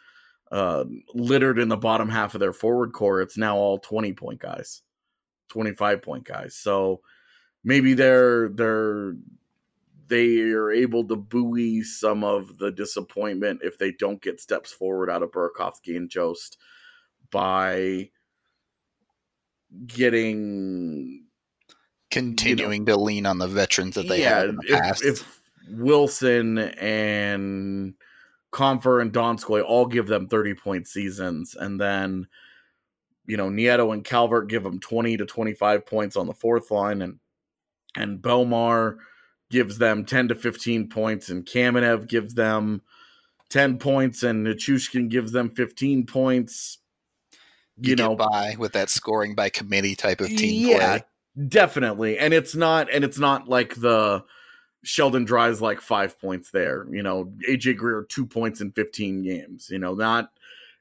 [0.52, 4.40] uh, littered in the bottom half of their forward core, it's now all twenty point
[4.40, 4.82] guys,
[5.50, 6.56] twenty five point guys.
[6.56, 7.02] So
[7.68, 9.14] maybe they're they're
[10.08, 15.10] they are able to buoy some of the disappointment if they don't get steps forward
[15.10, 16.58] out of Burakovsky and Jost
[17.30, 18.10] by
[19.86, 21.26] getting
[22.10, 25.04] continuing you know, to lean on the veterans that they yeah, have in the past.
[25.04, 27.96] If, if Wilson and
[28.54, 32.28] Compher and Donskoi all give them 30 point seasons and then
[33.26, 37.02] you know Nieto and Calvert give them 20 to 25 points on the fourth line
[37.02, 37.20] and
[37.98, 38.98] and Bellemare
[39.50, 42.82] gives them 10 to 15 points, and Kamenev gives them
[43.50, 46.80] 10 points, and Nichushkin gives them 15 points.
[47.80, 51.04] You, you know, by with that scoring by committee type of team yeah, play.
[51.48, 52.18] Definitely.
[52.18, 54.24] And it's not and it's not like the
[54.84, 56.88] Sheldon Dries like five points there.
[56.90, 59.70] You know, AJ Greer two points in 15 games.
[59.70, 60.32] You know, not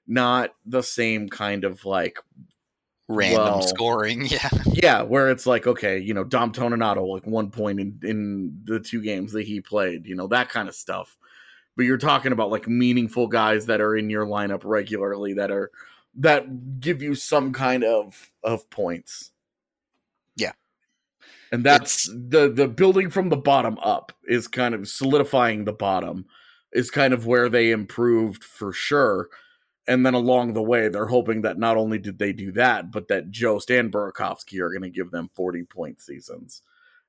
[0.07, 2.19] not the same kind of like
[3.09, 4.27] random well, scoring.
[4.31, 4.49] Yeah.
[4.67, 8.81] Yeah, where it's like, okay, you know, Dom Toninato, like one point in, in the
[8.81, 11.17] two games that he played, you know, that kind of stuff.
[11.77, 15.71] But you're talking about like meaningful guys that are in your lineup regularly that are
[16.19, 19.33] that give you some kind of of points.
[20.37, 20.53] Yeah.
[21.53, 25.73] And that's it's, the the building from the bottom up is kind of solidifying the
[25.73, 26.27] bottom
[26.73, 29.29] is kind of where they improved for sure
[29.89, 33.09] and then along the way, they're hoping that not only did they do that, but
[33.09, 36.63] that Jost and Burakovsky are going to give them 40 point seasons.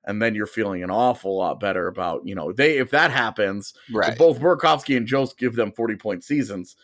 [0.06, 3.74] And then you're feeling an awful lot better about, you know, they if that happens,
[3.92, 4.18] right.
[4.18, 6.76] both Burakovsky and Jost give them 40 point seasons,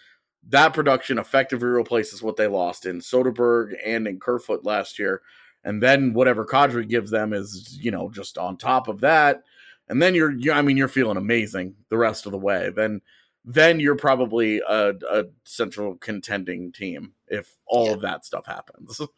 [0.50, 5.22] that production effectively replaces what they lost in Soderberg and in Kerfoot last year.
[5.64, 9.44] And then whatever Kadri gives them is, you know, just on top of that.
[9.88, 12.72] And then you're, I mean, you're feeling amazing the rest of the way.
[12.76, 13.02] Then
[13.46, 17.94] then you're probably a, a central contending team if all yeah.
[17.94, 19.00] of that stuff happens.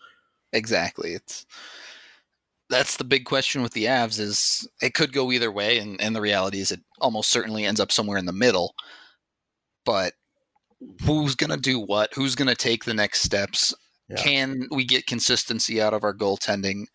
[0.54, 1.12] Exactly.
[1.12, 1.46] It's
[2.70, 6.16] that's the big question with the Avs is it could go either way, and, and
[6.16, 8.74] the reality is it almost certainly ends up somewhere in the middle.
[9.86, 10.14] But
[11.04, 12.14] who's gonna do what?
[12.14, 13.74] Who's gonna take the next steps?
[14.10, 14.16] Yeah.
[14.18, 16.86] Can we get consistency out of our goaltending?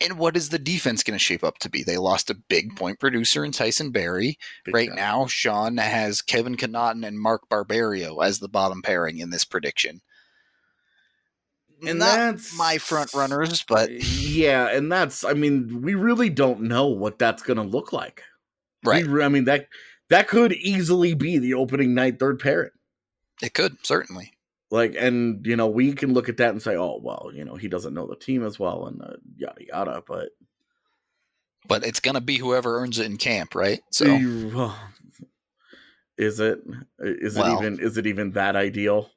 [0.00, 1.82] And what is the defense going to shape up to be?
[1.82, 2.76] They lost a big mm.
[2.76, 4.38] point producer in Tyson Barrie.
[4.64, 4.96] Big right time.
[4.96, 10.02] now, Sean has Kevin Connauton and Mark Barberio as the bottom pairing in this prediction.
[11.86, 16.30] And Not that's my front runners, but eh, yeah, and that's I mean, we really
[16.30, 18.22] don't know what that's going to look like.
[18.82, 19.06] Right.
[19.06, 19.68] We, I mean that
[20.08, 22.70] that could easily be the opening night third pairing.
[23.42, 24.32] It could certainly
[24.70, 27.54] like and you know we can look at that and say oh well you know
[27.54, 30.30] he doesn't know the team as well and uh, yada yada but
[31.68, 33.80] but it's gonna be whoever earns it in camp, right?
[33.90, 34.04] So
[36.16, 36.60] is it
[36.98, 39.10] is it Well- even is it even that ideal?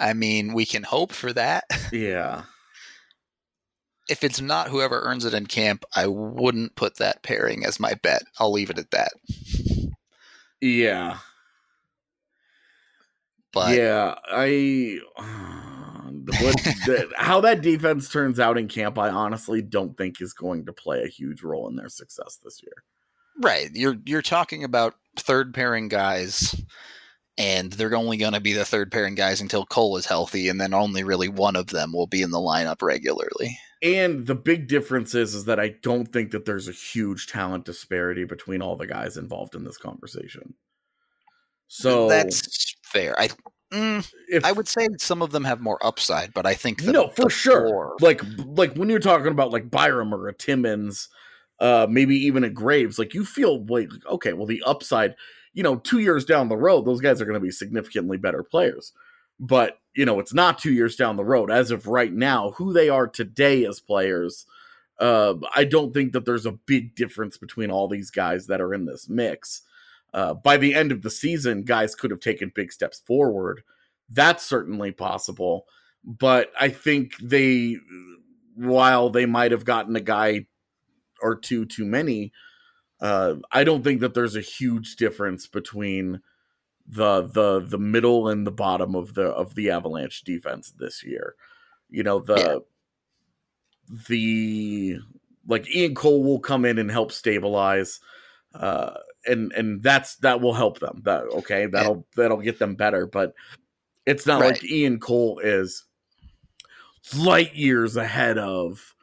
[0.00, 1.64] I mean, we can hope for that.
[1.92, 2.42] Yeah.
[4.06, 7.94] If it's not whoever earns it in camp, I wouldn't put that pairing as my
[8.02, 8.22] bet.
[8.38, 9.12] I'll leave it at that.
[10.60, 11.18] Yeah.
[13.54, 19.96] But yeah, I what the, how that defense turns out in camp, I honestly don't
[19.96, 22.82] think is going to play a huge role in their success this year.
[23.40, 26.60] right, you're you're talking about third pairing guys,
[27.38, 30.60] and they're only going to be the third pairing guys until Cole is healthy, and
[30.60, 33.58] then only really one of them will be in the lineup regularly.
[33.82, 37.66] And the big difference is, is that I don't think that there's a huge talent
[37.66, 40.54] disparity between all the guys involved in this conversation.
[41.68, 43.20] So that's fair.
[43.20, 43.28] I
[43.72, 46.92] mm, if I would say some of them have more upside, but I think the,
[46.92, 47.96] no, for sure.
[48.00, 51.08] Like like when you're talking about like Byram or a Timmins,
[51.60, 55.16] uh, maybe even a Graves, like you feel like okay, well the upside,
[55.52, 58.42] you know, two years down the road, those guys are going to be significantly better
[58.42, 58.92] players.
[59.38, 61.50] But you know, it's not two years down the road.
[61.50, 64.46] As of right now, who they are today as players,
[64.98, 68.72] uh, I don't think that there's a big difference between all these guys that are
[68.72, 69.62] in this mix.
[70.14, 73.62] Uh, by the end of the season, guys could have taken big steps forward.
[74.08, 75.66] That's certainly possible.
[76.04, 77.78] But I think they,
[78.54, 80.46] while they might have gotten a guy
[81.20, 82.32] or two too many,
[83.00, 86.20] uh, I don't think that there's a huge difference between
[86.86, 91.34] the the the middle and the bottom of the of the Avalanche defense this year.
[91.90, 92.58] You know the Yeah.
[94.08, 94.98] the
[95.46, 98.00] like Ian Cole will come in and help stabilize,
[98.54, 98.94] uh,
[99.26, 101.02] and and that's that will help them.
[101.04, 103.06] That okay, that'll that'll get them better.
[103.06, 103.34] But
[104.06, 105.84] it's not like Ian Cole is
[107.16, 108.94] light years ahead of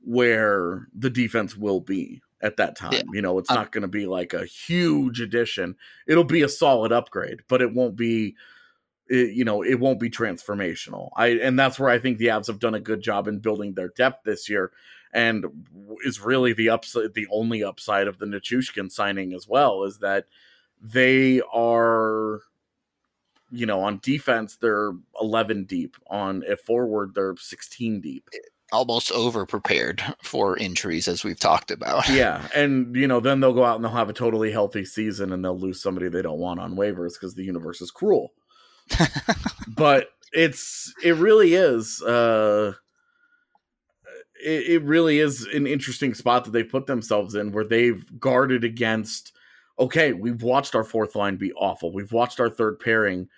[0.00, 2.92] where the defense will be at that time.
[2.92, 3.02] Yeah.
[3.12, 5.76] You know, it's Um, not going to be like a huge addition.
[6.06, 8.36] It'll be a solid upgrade, but it won't be
[9.08, 11.10] it, you know, it won't be transformational.
[11.16, 13.74] I and that's where I think the Avs have done a good job in building
[13.74, 14.72] their depth this year
[15.14, 15.46] and
[16.04, 20.26] is really the upside the only upside of the Nichushkin signing as well is that
[20.82, 22.40] they are
[23.50, 28.28] you know, on defense they're 11 deep, on a forward they're 16 deep.
[28.72, 32.08] almost over prepared for injuries, as we've talked about.
[32.08, 35.32] yeah, and you know, then they'll go out and they'll have a totally healthy season,
[35.32, 38.32] and they'll lose somebody they don't want on waivers because the universe is cruel.
[39.68, 42.02] but it's it really is.
[42.02, 42.72] uh
[44.44, 48.64] it, it really is an interesting spot that they've put themselves in, where they've guarded
[48.64, 49.32] against.
[49.78, 51.92] Okay, we've watched our fourth line be awful.
[51.92, 53.28] We've watched our third pairing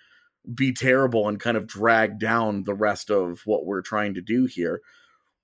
[0.53, 4.45] be terrible and kind of drag down the rest of what we're trying to do
[4.45, 4.81] here.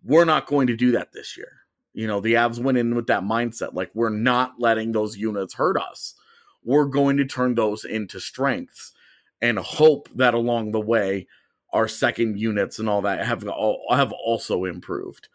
[0.03, 1.51] We're not going to do that this year.
[1.93, 5.55] You know, the Avs went in with that mindset like we're not letting those units
[5.55, 6.15] hurt us.
[6.63, 8.93] We're going to turn those into strengths
[9.41, 11.27] and hope that along the way
[11.71, 13.43] our second units and all that have
[13.89, 15.27] have also improved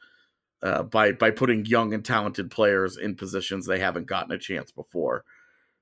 [0.62, 4.70] uh, by by putting young and talented players in positions they haven't gotten a chance
[4.70, 5.24] before.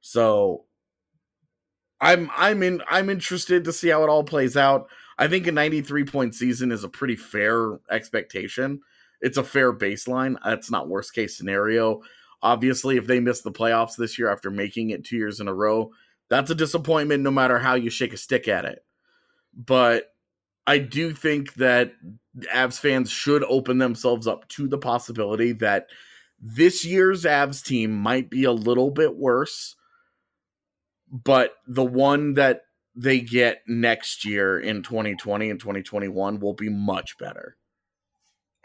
[0.01, 0.65] So
[2.01, 4.89] I'm I'm in I'm interested to see how it all plays out.
[5.19, 8.81] I think a 93 point season is a pretty fair expectation.
[9.21, 10.37] It's a fair baseline.
[10.45, 12.03] That's not worst case scenario.
[12.43, 15.55] Obviously, if they miss the playoffs this year after making it two years in a
[15.55, 15.91] row,
[16.29, 18.85] that's a disappointment no matter how you shake a stick at it.
[19.55, 20.13] But
[20.67, 21.93] I do think that
[22.55, 25.87] Avs fans should open themselves up to the possibility that
[26.41, 29.77] this year's Avs team might be a little bit worse,
[31.11, 32.63] but the one that
[32.95, 37.57] they get next year in 2020 and 2021 will be much better.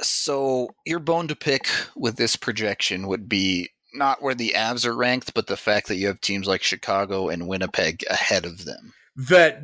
[0.01, 4.95] So your bone to pick with this projection would be not where the Avs are
[4.95, 8.93] ranked, but the fact that you have teams like Chicago and Winnipeg ahead of them.
[9.15, 9.61] That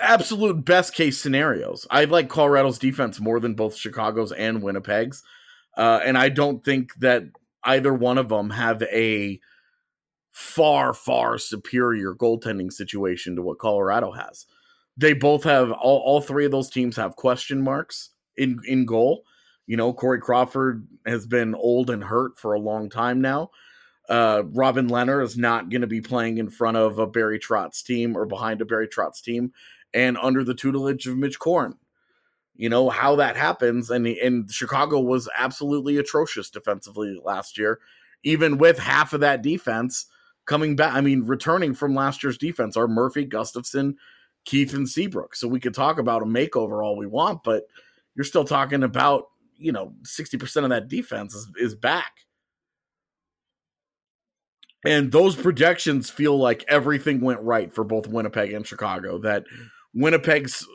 [0.00, 1.86] absolute best case scenarios.
[1.90, 5.22] I like Colorado's defense more than both Chicago's and Winnipeg's.
[5.76, 7.24] Uh, and I don't think that
[7.64, 9.40] either one of them have a
[10.32, 14.46] far, far superior goaltending situation to what Colorado has.
[14.96, 19.24] They both have all, all three of those teams have question marks in, in goal.
[19.66, 23.50] You know, Corey Crawford has been old and hurt for a long time now.
[24.10, 27.84] Uh, Robin Lehner is not going to be playing in front of a Barry Trotz
[27.84, 29.52] team or behind a Barry Trotz team
[29.94, 31.76] and under the tutelage of Mitch Korn.
[32.56, 37.78] You know how that happens, and and Chicago was absolutely atrocious defensively last year,
[38.22, 40.06] even with half of that defense
[40.44, 40.92] coming back.
[40.92, 43.94] I mean, returning from last year's defense are Murphy, Gustafsson,
[44.44, 45.36] Keith, and Seabrook.
[45.36, 47.62] So we could talk about a makeover all we want, but
[48.14, 52.12] you're still talking about you know sixty percent of that defense is, is back.
[54.84, 59.18] And those projections feel like everything went right for both Winnipeg and Chicago.
[59.18, 59.44] That
[59.94, 60.66] Winnipeg's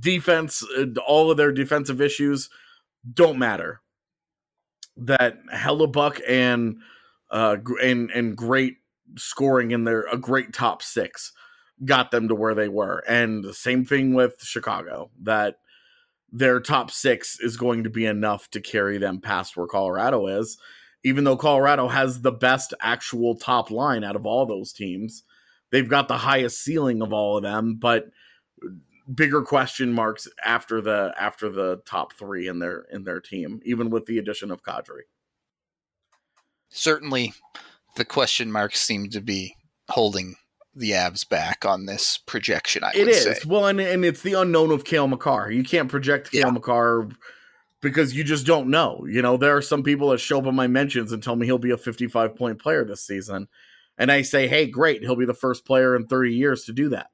[0.00, 2.50] defense, uh, all of their defensive issues
[3.12, 3.80] don't matter.
[4.96, 6.78] That Hellebuyck and
[7.30, 8.76] uh and and great
[9.16, 11.32] scoring in their a great top six
[11.84, 13.04] got them to where they were.
[13.06, 15.10] And the same thing with Chicago.
[15.22, 15.56] That
[16.32, 20.58] their top six is going to be enough to carry them past where Colorado is,
[21.04, 25.22] even though Colorado has the best actual top line out of all those teams.
[25.70, 28.06] They've got the highest ceiling of all of them, but
[29.14, 33.90] bigger question marks after the after the top three in their in their team, even
[33.90, 35.02] with the addition of Kadri.
[36.70, 37.34] Certainly,
[37.96, 39.56] the question marks seem to be
[39.88, 40.36] holding
[40.74, 42.84] the Avs back on this projection.
[42.84, 43.38] I It is say.
[43.46, 45.50] well, and and it's the unknown of Cale Makar.
[45.50, 46.50] You can't project Cale Yeah.
[46.50, 47.08] Makar
[47.90, 49.06] because you just don't know.
[49.08, 51.46] You know, there are some people that show up on my mentions and tell me
[51.46, 53.48] he'll be a 55 point player this season,
[53.98, 56.88] and I say, hey, great, he'll be the first player in 30 years to do
[56.90, 57.10] that.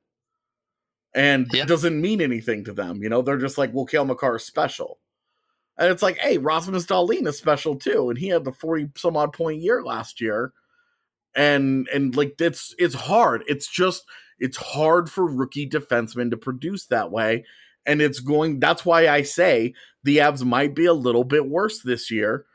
[1.14, 1.62] And Yeah.
[1.62, 3.02] it doesn't mean anything to them.
[3.02, 4.98] You know, they're just like, well, Cale Makar is special.
[5.78, 9.16] And it's like, hey, Rasmus Dahlin is special too, and he had the 40 some
[9.16, 10.52] odd point year last year.
[11.34, 13.42] And and like it's it's hard.
[13.48, 14.04] It's just
[14.38, 17.44] it's hard for rookie defensemen to produce that way.
[17.86, 19.74] And it's going that's why I say
[20.04, 22.46] the Avs might be a little bit worse this year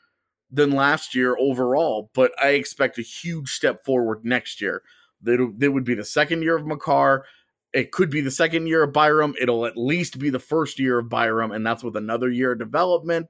[0.49, 4.81] than last year overall, but I expect a huge step forward next year.
[5.23, 7.25] That it would be the second year of Makar.
[7.73, 9.35] It could be the second year of Byram.
[9.39, 12.59] It'll at least be the first year of Byram, and that's with another year of
[12.59, 13.27] development.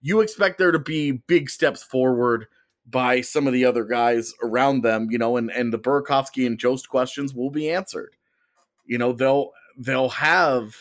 [0.00, 2.46] You expect there to be big steps forward
[2.90, 6.58] by some of the other guys around them, you know, and, and the Burakovsky and
[6.58, 8.16] Jost questions will be answered.
[8.86, 10.74] You know, they'll they'll have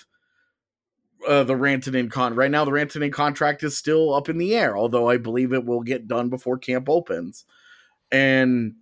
[1.28, 2.66] uh, the Rantanen con right now.
[2.66, 6.08] The Rantanen contract is still up in the air, although I believe it will get
[6.08, 7.46] done before camp opens.
[8.12, 8.76] And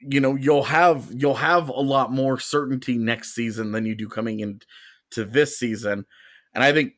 [0.00, 4.08] you know, you'll have you'll have a lot more certainty next season than you do
[4.08, 6.06] coming into this season.
[6.54, 6.94] And I think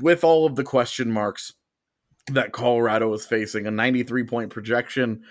[0.00, 1.52] with all of the question marks
[2.28, 5.22] that Colorado is facing, a 93 point projection,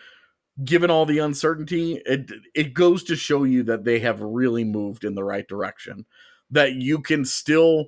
[0.63, 5.03] given all the uncertainty, it it goes to show you that they have really moved
[5.03, 6.05] in the right direction.
[6.51, 7.87] That you can still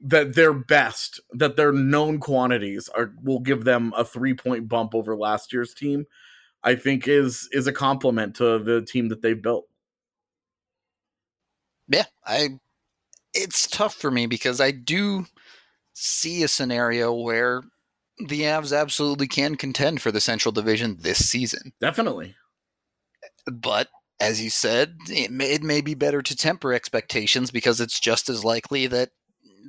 [0.00, 4.94] that their best, that their known quantities are will give them a three point bump
[4.94, 6.06] over last year's team.
[6.62, 9.66] I think is is a compliment to the team that they've built.
[11.88, 12.60] Yeah, I.
[13.32, 15.26] It's tough for me because I do
[15.92, 17.62] see a scenario where
[18.28, 21.72] the Avs absolutely can contend for the Central Division this season.
[21.80, 22.34] Definitely.
[23.46, 23.88] But
[24.20, 28.28] as you said, it may, it may be better to temper expectations because it's just
[28.28, 29.10] as likely that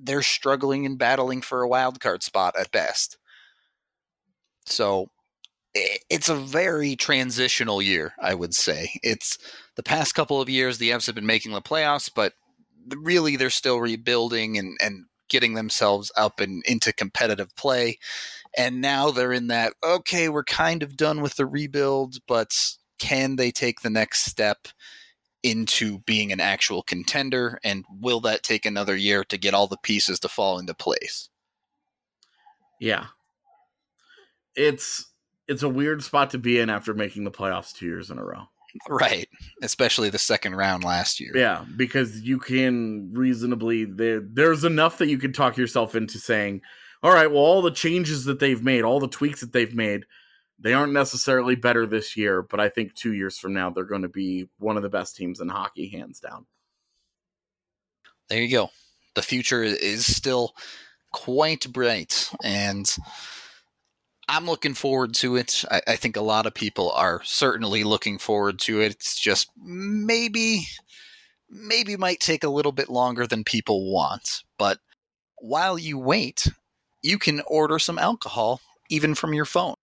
[0.02, 3.18] they're struggling and battling for a wild card spot at best.
[4.66, 5.10] So
[5.74, 8.92] it's a very transitional year, I would say.
[9.04, 9.38] It's
[9.76, 12.34] the past couple of years the Avs have been making the playoffs, but
[12.96, 18.00] really they're still rebuilding and, and getting themselves up and into competitive play.
[18.58, 23.36] And now they're in that, okay, we're kind of done with the rebuild, but can
[23.36, 24.68] they take the next step
[25.44, 27.60] into being an actual contender?
[27.64, 31.30] And will that take another year to get all the pieces to fall into place?
[32.80, 33.06] Yeah.
[34.56, 35.06] It's
[35.48, 38.24] it's a weird spot to be in after making the playoffs two years in a
[38.24, 38.44] row.
[38.90, 39.30] Right.
[39.62, 41.32] Especially the second round last year.
[41.34, 46.62] Yeah, because you can reasonably there there's enough that you can talk yourself into saying,
[47.02, 50.06] all right, well all the changes that they've made, all the tweaks that they've made,
[50.60, 54.02] they aren't necessarily better this year, but I think 2 years from now they're going
[54.02, 56.46] to be one of the best teams in hockey hands down.
[58.30, 58.70] there you go.
[59.16, 60.54] The future is still
[61.14, 62.94] quite bright, and
[64.28, 65.64] I'm looking forward to it.
[65.72, 68.92] I, I think a lot of people are certainly looking forward to it.
[68.92, 70.68] It's just maybe,
[71.50, 74.44] maybe might take a little bit longer than people want.
[74.58, 74.80] But
[75.38, 76.52] while you wait,
[77.02, 79.77] you can order some alcohol even from your phone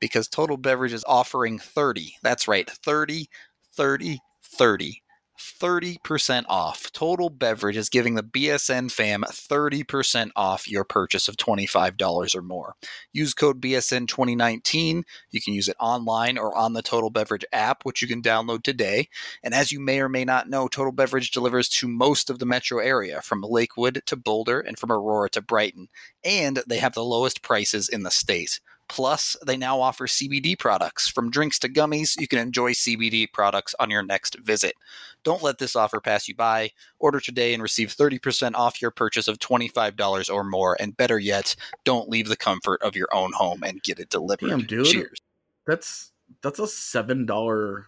[0.00, 2.16] because Total Beverage is offering 30.
[2.22, 3.28] That's right, 30,
[3.74, 5.02] 30, 30.
[5.40, 6.92] 30% off.
[6.92, 12.74] Total Beverage is giving the BSN fam 30% off your purchase of $25 or more.
[13.12, 15.02] Use code BSN2019.
[15.30, 18.62] You can use it online or on the Total Beverage app, which you can download
[18.62, 19.08] today.
[19.42, 22.46] And as you may or may not know, Total Beverage delivers to most of the
[22.46, 25.88] metro area, from Lakewood to Boulder and from Aurora to Brighton.
[26.22, 28.60] And they have the lowest prices in the state.
[28.90, 31.06] Plus, they now offer CBD products.
[31.06, 34.74] From drinks to gummies, you can enjoy CBD products on your next visit.
[35.22, 36.70] Don't let this offer pass you by.
[36.98, 40.76] Order today and receive 30% off your purchase of $25 or more.
[40.80, 44.48] And better yet, don't leave the comfort of your own home and get it delivered.
[44.48, 44.86] Damn, dude.
[44.86, 45.20] Cheers.
[45.68, 46.10] That's
[46.42, 47.86] that's a seven dollar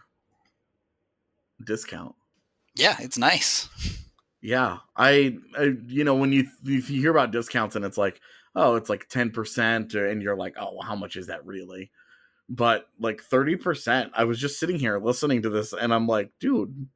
[1.64, 2.14] discount.
[2.76, 3.68] Yeah, it's nice.
[4.40, 8.20] Yeah, I, I, you know, when you if you hear about discounts and it's like,
[8.54, 11.90] oh, it's like ten percent, and you're like, oh, how much is that really?
[12.48, 16.30] But like thirty percent, I was just sitting here listening to this, and I'm like,
[16.40, 16.88] dude,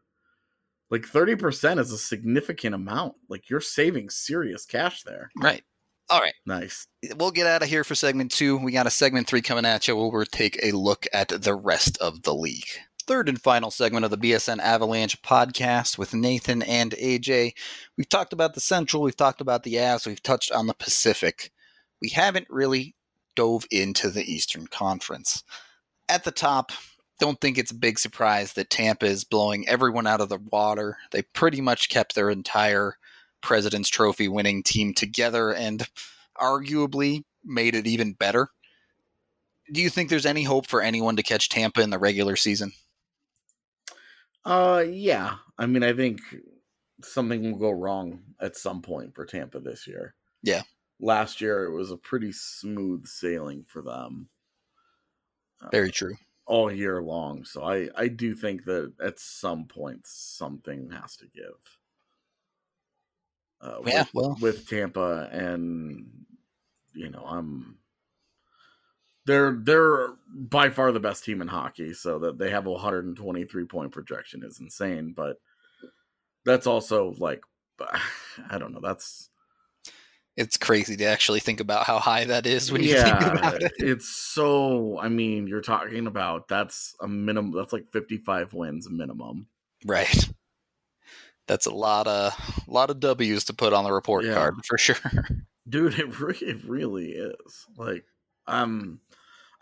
[0.90, 3.14] like thirty percent is a significant amount.
[3.28, 5.30] Like you're saving serious cash there.
[5.40, 5.62] Right.
[6.08, 6.34] All right.
[6.44, 6.86] Nice.
[7.04, 8.56] Eh, we'll get out of here for segment two.
[8.58, 11.54] We got a segment three coming at you where we'll take a look at the
[11.54, 12.68] rest of the league.
[13.06, 17.52] Third and final segment of the BSN Avalanche podcast with Nathan and AJ.
[17.96, 21.52] We've talked about the Central, we've talked about the Avs, we've touched on the Pacific.
[22.02, 22.96] We haven't really
[23.36, 25.44] dove into the Eastern Conference.
[26.08, 26.72] At the top,
[27.20, 30.96] don't think it's a big surprise that Tampa is blowing everyone out of the water.
[31.12, 32.96] They pretty much kept their entire
[33.40, 35.86] President's Trophy winning team together and
[36.36, 38.48] arguably made it even better.
[39.72, 42.72] Do you think there's any hope for anyone to catch Tampa in the regular season?
[44.46, 45.38] Uh, yeah.
[45.58, 46.20] I mean, I think
[47.02, 50.14] something will go wrong at some point for Tampa this year.
[50.42, 50.62] Yeah.
[51.00, 54.30] Last year it was a pretty smooth sailing for them.
[55.60, 56.14] uh, Very true.
[56.46, 57.44] all year long.
[57.44, 61.58] So I I do think that at some point something has to give.
[63.60, 64.36] Uh, Yeah, with, well.
[64.40, 66.26] with Tampa and
[66.92, 67.78] you know I'm
[69.26, 71.92] they're they're by far the best team in hockey.
[71.92, 75.12] So that they have a 123 point projection is insane.
[75.14, 75.36] But
[76.44, 77.42] that's also like
[78.50, 78.80] I don't know.
[78.80, 79.28] That's
[80.36, 83.62] It's crazy to actually think about how high that is when you think yeah, about
[83.62, 83.72] it.
[83.78, 84.98] it's so.
[84.98, 87.52] I mean, you're talking about that's a minimum.
[87.52, 89.46] That's like 55 wins minimum.
[89.84, 90.28] Right.
[91.48, 92.32] That's a lot of
[92.66, 94.34] a lot of W's to put on the report Yeah.
[94.34, 94.96] card for sure.
[95.68, 98.04] dude it, re- it really is like
[98.46, 99.00] um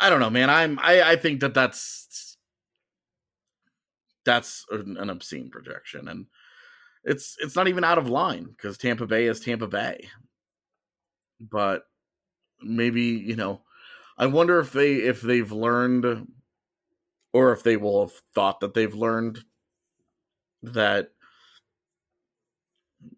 [0.01, 0.51] i don't know man.
[0.51, 2.37] I'm i i think that that's
[4.25, 6.27] that's an, an obscene projection and
[7.05, 10.09] it's it's not even out of line because tampa bay is tampa bay.
[11.41, 11.85] But
[12.63, 13.61] maybe you know
[14.17, 16.27] i wonder if they if they've learned
[17.35, 19.45] or if they will have thought that they've learned
[20.63, 21.11] that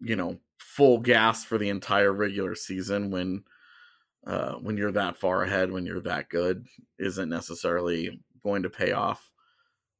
[0.01, 3.43] you know full gas for the entire regular season when
[4.27, 6.65] uh when you're that far ahead when you're that good
[6.99, 9.31] isn't necessarily going to pay off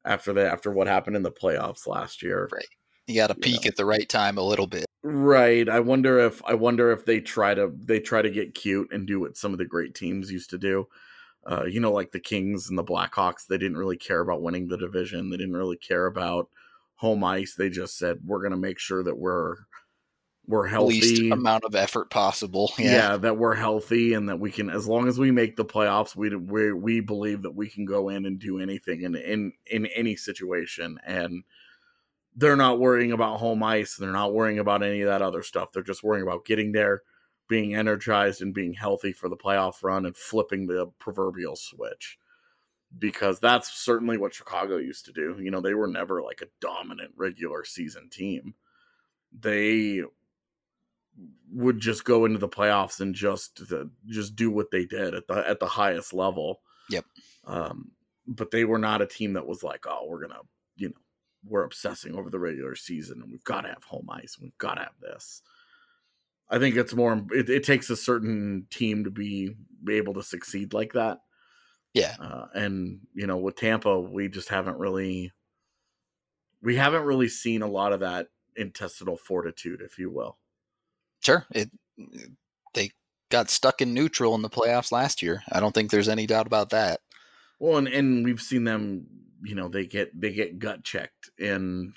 [0.05, 2.65] after that after what happened in the playoffs last year Right.
[3.07, 3.69] You got to peak know.
[3.69, 4.85] at the right time a little bit.
[5.03, 8.91] right i wonder if i wonder if they try to they try to get cute
[8.91, 10.85] and do what some of the great teams used to do
[11.49, 14.67] uh you know like the kings and the blackhawks they didn't really care about winning
[14.67, 16.49] the division they didn't really care about
[16.95, 19.55] home ice they just said we're going to make sure that we're
[20.47, 22.71] we're healthy Least amount of effort possible.
[22.79, 22.91] yeah.
[22.91, 23.17] Yeah.
[23.17, 26.33] that we're healthy and that we can as long as we make the playoffs we
[26.35, 30.15] we we believe that we can go in and do anything in in in any
[30.15, 31.43] situation and
[32.35, 35.71] they're not worrying about home ice they're not worrying about any of that other stuff
[35.71, 37.01] they're just worrying about getting there
[37.49, 42.17] being energized and being healthy for the playoff run and flipping the proverbial switch
[42.99, 46.47] because that's certainly what Chicago used to do you know they were never like a
[46.61, 48.53] dominant regular season team
[49.37, 50.03] they
[51.51, 53.61] would just go into the playoffs and just
[54.07, 56.61] just do what they did at the at the highest level.
[56.89, 57.05] Yep.
[57.45, 57.91] Um,
[58.27, 60.41] but they were not a team that was like, oh, we're gonna,
[60.75, 60.95] you know,
[61.45, 64.35] we're obsessing over the regular season and we've got to have home ice.
[64.37, 65.41] and We've got to have this.
[66.49, 67.25] I think it's more.
[67.31, 71.19] It, it takes a certain team to be, be able to succeed like that.
[71.93, 72.15] Yeah.
[72.19, 75.31] Uh, and you know, with Tampa, we just haven't really,
[76.61, 80.37] we haven't really seen a lot of that intestinal fortitude, if you will.
[81.21, 81.45] Sure.
[81.51, 82.35] It mm,
[82.73, 82.91] they
[83.29, 85.43] got stuck in neutral in the playoffs last year.
[85.51, 87.01] I don't think there's any doubt about that.
[87.59, 89.07] Well, and, and we've seen them,
[89.43, 91.93] you know, they get they get gut checked in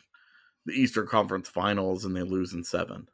[0.67, 3.09] the Eastern Conference Finals and they lose in seven.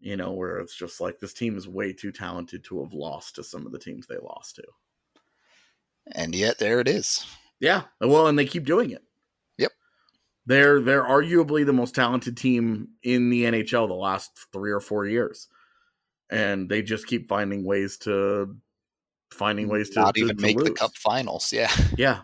[0.00, 3.36] You know, where it's just like this team is way too talented to have lost
[3.36, 4.64] to some of the teams they lost to.
[6.10, 7.24] And yet there it is.
[7.60, 9.04] Yeah, well, and they keep doing it.
[10.46, 15.06] They're they're arguably the most talented team in the NHL the last three or four
[15.06, 15.46] years,
[16.30, 18.56] and they just keep finding ways to
[19.32, 21.52] finding ways to Not to- even to make the cup finals.
[21.52, 21.70] Yeah.
[21.96, 22.22] Yeah,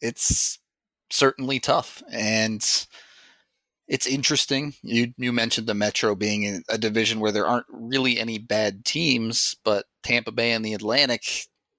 [0.00, 0.58] It's
[1.10, 2.02] certainly tough.
[2.10, 2.64] And
[3.88, 4.74] it's interesting.
[4.82, 9.56] You you mentioned the Metro being a division where there aren't really any bad teams,
[9.64, 11.24] but Tampa Bay and the Atlantic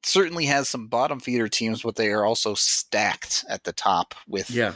[0.04, 4.50] certainly has some bottom feeder teams, but they are also stacked at the top with
[4.50, 4.74] Yeah.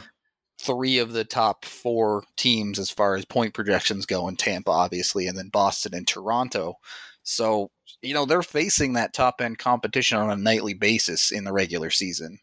[0.58, 5.26] three of the top four teams as far as point projections go in Tampa, obviously,
[5.26, 6.74] and then Boston and Toronto.
[7.22, 7.70] So,
[8.02, 11.90] you know, they're facing that top end competition on a nightly basis in the regular
[11.90, 12.38] season.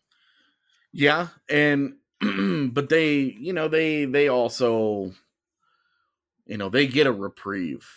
[0.92, 1.96] Yeah, and
[2.74, 5.14] but they, you know, they they also
[6.46, 7.88] you know, they get a reprieve.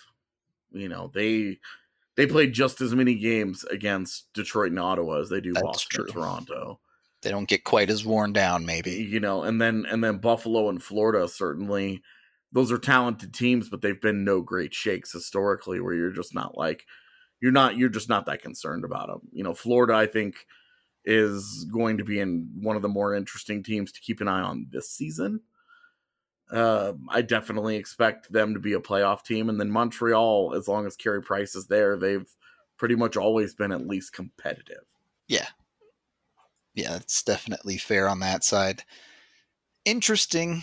[0.70, 1.58] You know, they
[2.16, 6.00] they played just as many games against Detroit and Ottawa as they do That's Boston
[6.00, 6.22] and true.
[6.22, 6.80] Toronto.
[7.22, 8.92] They don't get quite as worn down, maybe.
[8.92, 12.02] You know, and then and then Buffalo and Florida certainly
[12.52, 16.56] those are talented teams, but they've been no great shakes historically where you're just not
[16.56, 16.84] like
[17.40, 19.20] you're not you're just not that concerned about them.
[19.32, 20.46] You know, Florida I think
[21.04, 24.40] is going to be in one of the more interesting teams to keep an eye
[24.40, 25.40] on this season.
[26.50, 30.86] Uh, I definitely expect them to be a playoff team, and then Montreal, as long
[30.86, 32.28] as Carey Price is there, they've
[32.76, 34.84] pretty much always been at least competitive.
[35.28, 35.48] Yeah.
[36.74, 38.84] Yeah, it's definitely fair on that side.
[39.84, 40.62] Interesting.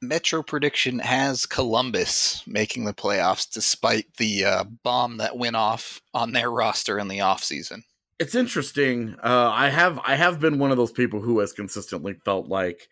[0.00, 6.32] Metro prediction has Columbus making the playoffs despite the uh, bomb that went off on
[6.32, 7.82] their roster in the offseason.
[8.18, 9.16] it's interesting.
[9.22, 12.88] Uh, I have I have been one of those people who has consistently felt like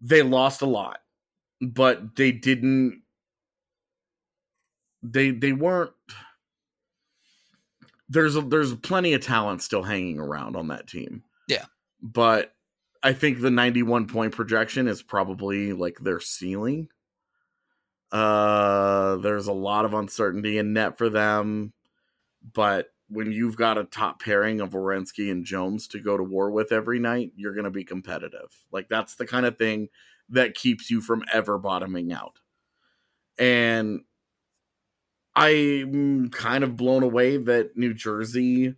[0.00, 0.98] they lost a lot,
[1.60, 3.02] but they didn't.
[5.02, 5.92] They they weren't.
[8.08, 11.24] There's a, there's plenty of talent still hanging around on that team.
[11.48, 11.64] Yeah.
[12.00, 12.52] but
[13.02, 16.88] I think the 91 point projection is probably like their ceiling.
[18.10, 21.72] Uh, there's a lot of uncertainty in net for them,
[22.52, 26.50] but when you've got a top pairing of Werenski and Jones to go to war
[26.50, 28.64] with every night, you're going to be competitive.
[28.72, 29.88] Like that's the kind of thing
[30.30, 32.40] that keeps you from ever bottoming out.
[33.38, 34.00] And
[35.34, 38.74] I'm kind of blown away that New Jersey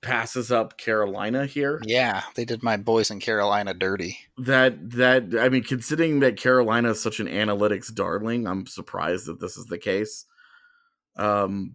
[0.00, 1.80] passes up Carolina here.
[1.84, 4.18] Yeah, they did my boys in Carolina dirty.
[4.36, 9.40] That that I mean, considering that Carolina is such an analytics darling, I'm surprised that
[9.40, 10.26] this is the case.
[11.16, 11.74] Um,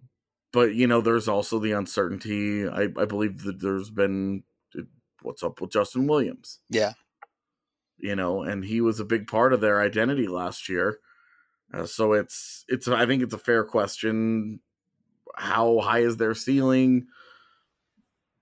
[0.54, 2.66] but you know, there's also the uncertainty.
[2.66, 4.44] I, I believe that there's been
[5.20, 6.60] what's up with Justin Williams.
[6.70, 6.92] Yeah.
[7.98, 11.00] You know, and he was a big part of their identity last year.
[11.72, 14.60] Uh, so it's it's I think it's a fair question.
[15.34, 17.08] How high is their ceiling?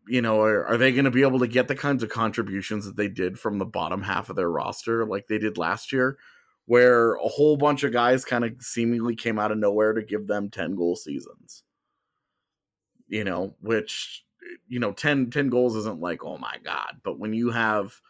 [0.06, 2.84] You know, are, are they going to be able to get the kinds of contributions
[2.84, 6.18] that they did from the bottom half of their roster like they did last year,
[6.66, 10.26] where a whole bunch of guys kind of seemingly came out of nowhere to give
[10.26, 11.62] them 10 goal seasons?
[13.12, 14.24] You know, which,
[14.68, 17.00] you know, 10, 10 goals isn't like, oh my God.
[17.04, 18.00] But when you have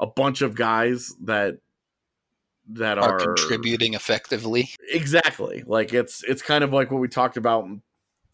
[0.00, 1.58] a bunch of guys that
[2.70, 4.68] that Are are, contributing effectively.
[4.92, 7.66] exactly like it's it's kind of like what we talked about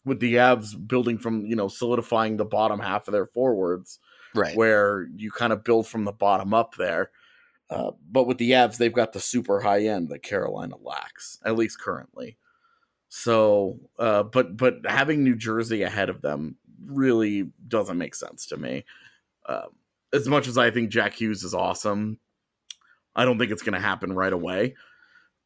[0.03, 3.99] with the avs building from you know solidifying the bottom half of their forwards
[4.33, 4.53] Right.
[4.57, 7.11] where you kind of build from the bottom up there
[7.69, 11.55] uh, but with the avs they've got the super high end that carolina lacks at
[11.55, 12.35] least currently
[13.17, 16.55] so uh, but but having new jersey ahead of them
[16.85, 18.83] really doesn't make sense to me
[19.47, 19.67] um,
[20.13, 22.19] as much as i think jack hughes is awesome
[23.15, 24.75] i don't think it's going to happen right away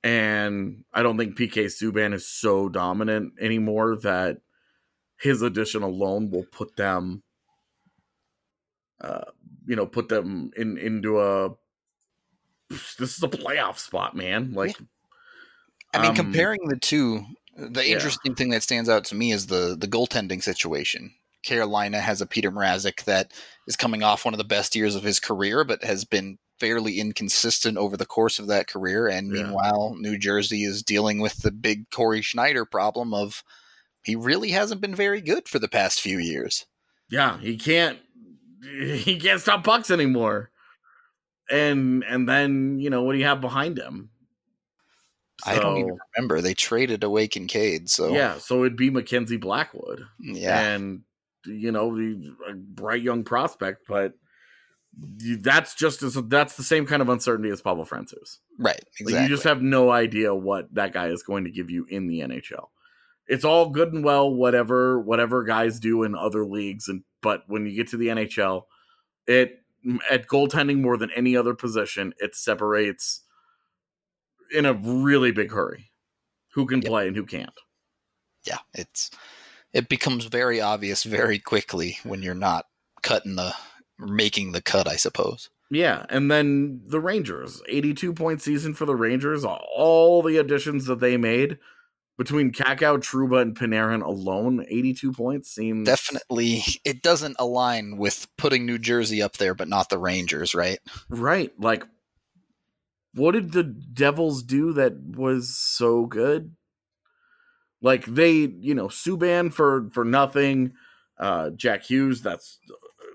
[0.03, 4.37] and I don't think PK Subban is so dominant anymore that
[5.17, 7.23] his addition alone will put them,
[9.01, 9.25] uh,
[9.65, 11.49] you know, put them in into a.
[12.69, 14.53] This is a playoff spot, man.
[14.53, 14.77] Like,
[15.93, 17.25] I mean, um, comparing the two,
[17.57, 17.93] the yeah.
[17.95, 21.13] interesting thing that stands out to me is the the goaltending situation.
[21.43, 23.31] Carolina has a Peter Mrazek that
[23.65, 26.99] is coming off one of the best years of his career, but has been fairly
[26.99, 29.07] inconsistent over the course of that career.
[29.07, 29.43] And Yeah.
[29.43, 33.43] meanwhile, New Jersey is dealing with the big Cory Schneider problem of
[34.03, 36.65] he really hasn't been very good for the past few years.
[37.09, 37.99] yeah, he can't
[38.61, 40.51] he can't stop pucks anymore.
[41.49, 44.09] And and then you know what do you have behind him?
[45.45, 46.41] I don't even remember.
[46.41, 50.03] They traded away Kinkaid, so Yeah, so it'd be Mackenzie Blackwood.
[50.19, 50.59] yeah.
[50.59, 51.01] and
[51.45, 51.97] you know
[52.49, 54.13] a bright young prospect, but
[55.39, 58.37] that's just as that's the same kind of uncertainty as Pavel Francouz.
[58.57, 59.13] right, exactly.
[59.13, 62.07] Like you just have no idea what that guy is going to give you in
[62.07, 62.67] the NHL.
[63.27, 67.65] It's all good and well, whatever whatever guys do in other leagues, and but when
[67.65, 68.63] you get to the NHL,
[69.27, 69.59] it
[70.09, 73.21] at goaltending more than any other position, it separates
[74.51, 75.91] in a really big hurry
[76.53, 76.89] who can Yep.
[76.89, 77.53] play and who can't.
[78.45, 79.11] yeah, it's
[79.73, 82.65] it becomes very obvious very quickly when you're not
[83.03, 83.53] cutting the
[83.99, 85.49] making the cut, I suppose.
[85.71, 89.45] Yeah, and then the Rangers, 82 point season for the Rangers.
[89.45, 91.59] All the additions that they made
[92.17, 98.65] between Kakko, Trouba, and Panarin alone, 82 points seems Definitely, it doesn't align with putting
[98.65, 100.79] New Jersey up there, but not the Rangers, right?
[101.09, 101.51] right.
[101.59, 101.83] Like,
[103.13, 106.55] what did the Devils do that was so good?
[107.81, 110.73] Like they, you know, Subban for for nothing.
[111.17, 112.59] Uh, Jack Hughes, that's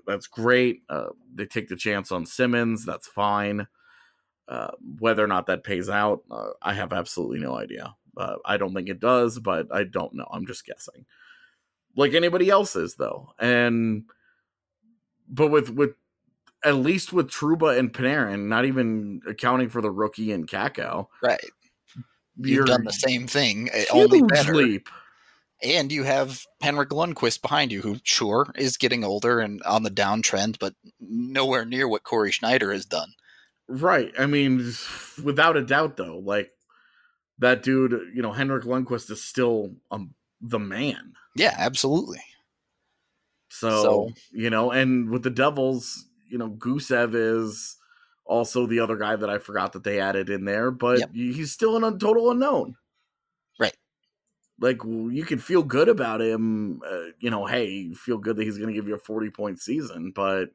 [0.05, 0.81] that's great.
[0.89, 3.67] Uh, they take the chance on Simmonds, that's fine.
[4.47, 7.95] Uh, whether or not that pays out, uh, I have absolutely no idea.
[8.15, 10.27] Uh, I don't think it does, but I don't know.
[10.31, 11.05] I'm just guessing.
[11.95, 14.03] Like anybody else's, though, and
[15.27, 15.95] but with with
[16.65, 21.39] at least with Trouba and Panarin, not even accounting for the rookie and Kakko, Right.
[22.37, 24.53] You've done the same thing, eh, only better.
[24.55, 24.89] leap.
[25.63, 29.89] And you have Henrik Lundqvist behind you, who sure is getting older and on the
[29.89, 33.13] downtrend, but nowhere near what Cory Schneider has done.
[33.69, 34.11] Right.
[34.19, 34.57] I mean,
[35.23, 36.51] without a doubt, though, like
[37.39, 41.13] that dude, you know, Henrik Lundqvist is still um, the man.
[41.37, 42.21] Yeah, absolutely.
[43.49, 47.77] So, So- you know, and with the Devils, you know, Gusev is
[48.25, 51.11] also the other guy that I forgot that they added in there, but Yep.
[51.13, 52.75] he's still an un- total unknown.
[53.59, 53.75] Right.
[54.59, 57.45] Like you can feel good about him, uh, you know.
[57.45, 60.49] Hey, you feel good that he's going to give you a forty point season, but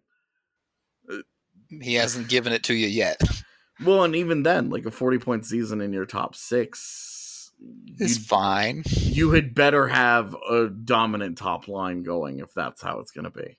[1.68, 3.20] He hasn't given it to you yet.
[3.84, 7.52] well, and even then, like a forty point season in your top six,
[7.98, 8.82] is fine.
[8.86, 13.30] you had better have a dominant top line going if that's how it's going to
[13.30, 13.58] be.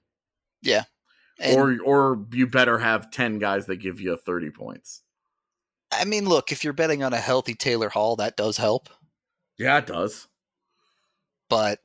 [1.41, 5.01] And, or or you better have 10 guys that give you 30 points.
[5.91, 8.89] I mean, look, if you're betting on a healthy Taylor Hall, that does help.
[9.57, 10.27] Yeah, it does.
[11.49, 11.79] But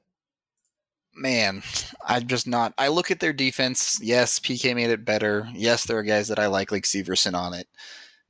[1.15, 1.63] man,
[2.05, 2.75] I'm just not.
[2.79, 3.99] I look at their defense.
[4.03, 5.49] Yes, PK made it better.
[5.55, 7.67] Yes, there are guys that I like, like Severson on it.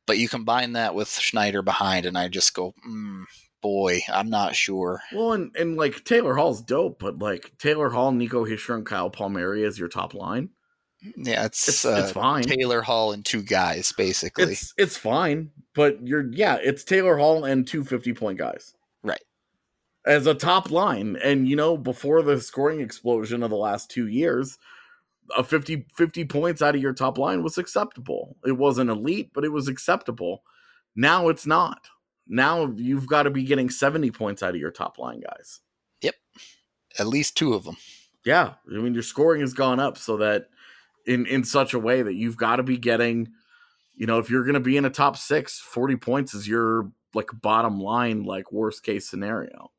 [0.07, 3.25] But you combine that with Schneider behind, and I just go, mm,
[3.61, 5.03] boy, I'm not sure.
[5.13, 9.11] Well, and, and like Taylor Hall's dope, but like Taylor Hall, Nico Hischier, and Kyle
[9.11, 10.51] Palmieri as your top line.
[11.17, 12.45] Yeah, it's, It's, uh, it's fine.
[12.45, 14.53] Taylor Hall and two guys, basically.
[14.53, 18.75] It's it's fine, but you're yeah, it's Taylor Hall and two 50 point guys.
[19.03, 19.23] Right.
[20.07, 21.17] As a top line.
[21.23, 24.59] And you know, before the scoring explosion of the last two years,
[25.37, 28.37] a 50, 50 points out of your top line was acceptable.
[28.45, 30.43] It wasn't elite, but it was acceptable.
[30.95, 31.89] Now it's not.
[32.27, 35.61] Now you've got to be getting 70 points out of your top line guys.
[36.03, 36.15] Yep.
[36.99, 37.77] At least two of them.
[38.25, 38.55] Yeah.
[38.69, 40.49] I mean, your scoring has gone up so that
[41.07, 43.29] in in such a way that you've got to be getting,
[43.95, 46.91] you know, if you're going to be in a top six, 40 points is your
[47.15, 49.71] like bottom line, like worst case scenario.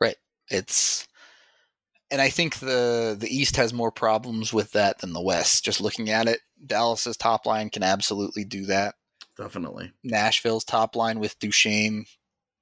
[0.00, 0.16] Right.
[0.48, 1.06] It's
[2.10, 5.64] and I think the the East has more problems with that than the West.
[5.64, 8.94] Just looking at it, Dallas's top line can absolutely do that.
[9.36, 9.92] Definitely.
[10.02, 12.04] Nashville's top line with Duchene,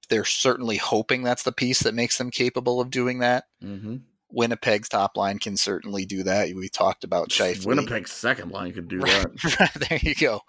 [0.09, 3.45] they're certainly hoping that's the piece that makes them capable of doing that.
[3.63, 3.97] Mm-hmm.
[4.31, 6.55] Winnipeg's top line can certainly do that.
[6.55, 7.67] We talked about Scheifele.
[7.67, 9.87] Winnipeg's second line could do that.
[9.89, 10.41] there you go.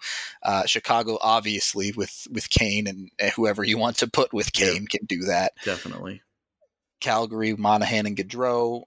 [0.42, 4.66] Uh, Chicago, obviously, with with Kane and whoever you want to put with Yeah.
[4.72, 5.52] Kane can do that.
[5.64, 6.22] Definitely.
[7.00, 8.82] Calgary, Monahan, and Gaudreau.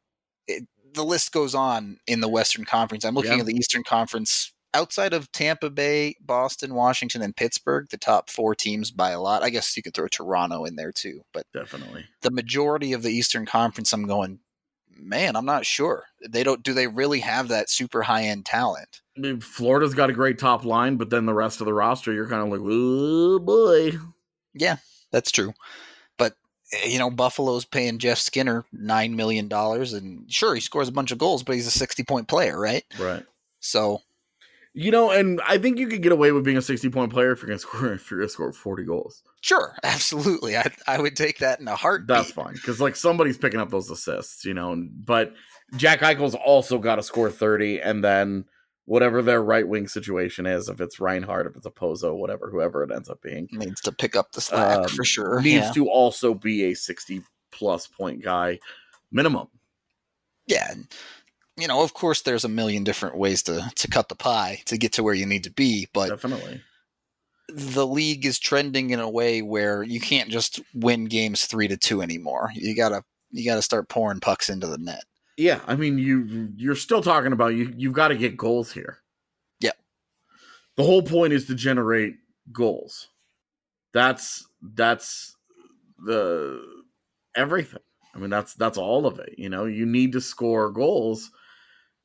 [0.47, 3.03] It, the list goes on in the Western Conference.
[3.03, 3.39] I'm looking Yeah.
[3.39, 4.51] at the Eastern Conference.
[4.75, 9.43] Outside of Tampa Bay, Boston, Washington, and Pittsburgh, the top four teams by a lot.
[9.43, 12.05] I guess you could throw Toronto in there too, but Definitely.
[12.21, 14.39] the majority of the Eastern Conference, I'm going,
[14.97, 16.05] man, I'm not sure.
[16.27, 16.63] They don't.
[16.63, 19.01] Do they really have that super high end talent?
[19.17, 22.13] I mean, Florida's got a great top line, but then the rest of the roster,
[22.13, 23.97] you're kind of like, oh boy.
[24.53, 24.77] Yeah,
[25.11, 25.53] that's true.
[26.17, 26.35] But
[26.71, 30.93] eh, you know, Buffalo's paying Jeff Skinner nine million dollars, and sure, he scores a
[30.93, 32.83] bunch of goals, but he's a sixty-point player, right?
[32.99, 33.23] Right.
[33.59, 34.01] So
[34.75, 37.31] You know, and I think you could get away with being a 60 point player
[37.31, 39.23] if you're gonna score if you're gonna score 40 goals.
[39.41, 42.07] sure, absolutely, I I would take that in a heartbeat.
[42.07, 44.75] That's fine because like somebody's picking up those assists, you know.
[44.91, 45.33] But
[45.75, 48.45] Jack Eichel's also got to score 30, and then
[48.85, 52.83] whatever their right wing situation is, if it's Reinhart, if it's a Pozo, whatever, whoever
[52.83, 55.41] it ends up being, Needs to pick up the slack um, for sure.
[55.41, 55.71] needs yeah.
[55.71, 57.21] to also be a 60
[57.51, 58.59] plus point guy
[59.11, 59.47] minimum.
[60.47, 60.73] yeah.
[61.57, 64.77] You know, of course, there's a million different ways to to cut the pie to
[64.77, 66.61] get to where you need to be, but Definitely.
[67.49, 71.77] the league is trending in a way where you can't just win games three to
[71.77, 72.49] two anymore.
[72.55, 75.03] You gotta you gotta start pouring pucks into the net.
[75.37, 78.99] Yeah, I mean you you're still talking about you you've got to get goals here.
[79.59, 79.71] Yeah.
[80.75, 82.15] The whole point is to generate
[82.51, 83.09] goals.
[83.93, 85.35] That's that's
[86.03, 86.61] the
[87.35, 87.81] everything.
[88.15, 89.65] I mean that's that's all of it, you know.
[89.65, 91.31] You need to score goals.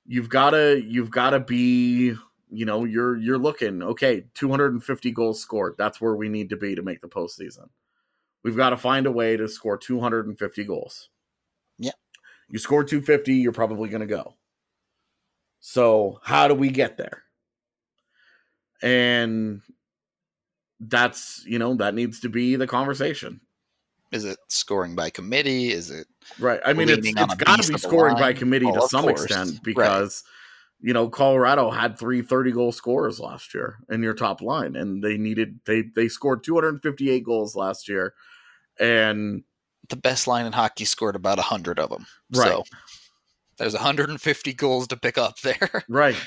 [0.08, 2.14] You've got to you've got to be
[2.50, 5.74] you know, you're you're looking okay, 250 goals scored.
[5.78, 7.68] That's where we need to be to make the postseason.
[8.42, 11.10] We've got to find a way to score 250 goals.
[11.78, 11.92] Yeah.
[12.48, 14.34] You score 250, you're probably going to go.
[15.60, 17.24] So, how do we get there?
[18.80, 19.60] And
[20.80, 23.40] that's, you know, that needs to be the conversation.
[24.10, 25.70] Is it scoring by committee?
[25.70, 26.06] Is it
[26.38, 26.60] Right.
[26.64, 29.24] I mean, it's, it's got to be scoring by committee Oh, to some course.
[29.24, 29.62] extent Right.
[29.62, 30.24] because,
[30.80, 35.02] you know, Colorado had three 30 goal scorers last year in your top line, and
[35.02, 38.14] they needed, they, they scored 258 goals last year.
[38.78, 39.44] And
[39.88, 42.06] the best line in hockey scored about 100 of them?
[42.34, 42.48] Right.
[42.48, 42.64] So
[43.58, 45.84] there's 150 goals to pick up there.
[45.88, 46.16] right.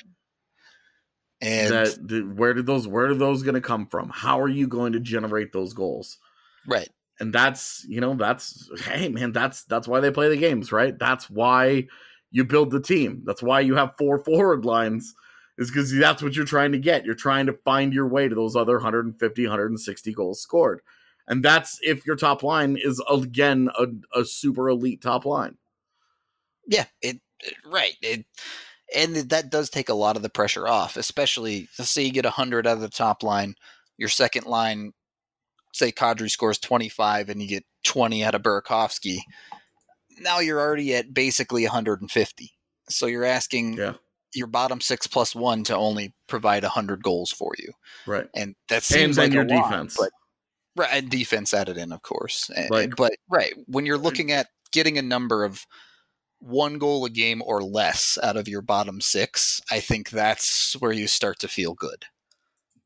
[1.43, 4.67] And that where did those where are those going to come from how are you
[4.67, 6.19] going to generate those goals
[6.67, 6.87] right.
[7.21, 10.97] And that's you know that's hey man that's that's why they play the games right?
[10.99, 11.87] That's why
[12.31, 13.23] you build the team.
[13.25, 15.13] That's why you have four forward lines
[15.57, 17.05] is because that's what you're trying to get.
[17.05, 20.81] You're trying to find your way to those other 150 160 goals scored.
[21.27, 23.87] And that's if your top line is again a,
[24.19, 25.57] a super elite top line.
[26.67, 27.95] Yeah, it, it- right.
[28.01, 28.25] It
[28.95, 32.25] and that does take a lot of the pressure off, especially let's say you get
[32.25, 33.55] 100 out of the top line,
[33.97, 34.91] your second line
[35.71, 39.19] say Kadri scores 25 and you get 20 out of Burakovsky.
[40.19, 42.51] Now you're already at basically 150.
[42.89, 43.93] So you're asking yeah
[44.33, 47.71] your bottom 6 plus 1 to only provide 100 goals for you.
[48.07, 50.09] right And that and seems then like your lot, defense but
[50.73, 52.49] Right, and defense added in, of course.
[52.55, 55.65] And- Like- but right when you're uh, looking at getting a number of
[56.39, 60.93] one goal a game or less out of your bottom six, I think that's where
[60.93, 62.05] you start to feel good.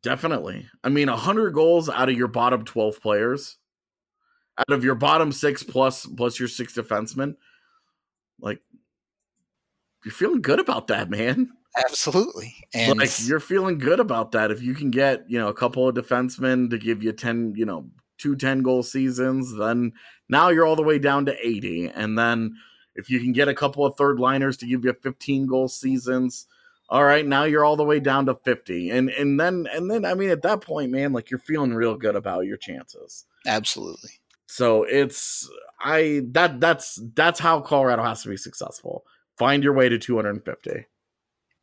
[0.05, 0.67] Definitely.
[0.83, 3.57] I mean, 100 goals out of your bottom 12 players,
[4.59, 7.35] out of your bottom six plus plus your six defensemen,
[8.39, 8.61] like
[10.05, 11.49] you're feeling good about that, man.
[11.75, 14.51] Absolutely, and like you're feeling good about that.
[14.51, 17.65] If you can get you know a couple of defensemen to give you 10, you
[17.65, 17.89] know,
[18.19, 19.91] two 10 goal seasons, then
[20.29, 22.55] now you're all the way down to 80, and then
[22.93, 26.45] if you can get a couple of third liners to give you 15 goal seasons
[26.89, 30.05] all right now you're all the way down to 50 and and then and then
[30.05, 34.11] i mean at that point man like you're feeling real good about your chances absolutely.
[34.47, 35.49] so it's
[35.81, 39.03] i that that's that's how colorado has to be successful
[39.37, 40.85] find your way to 250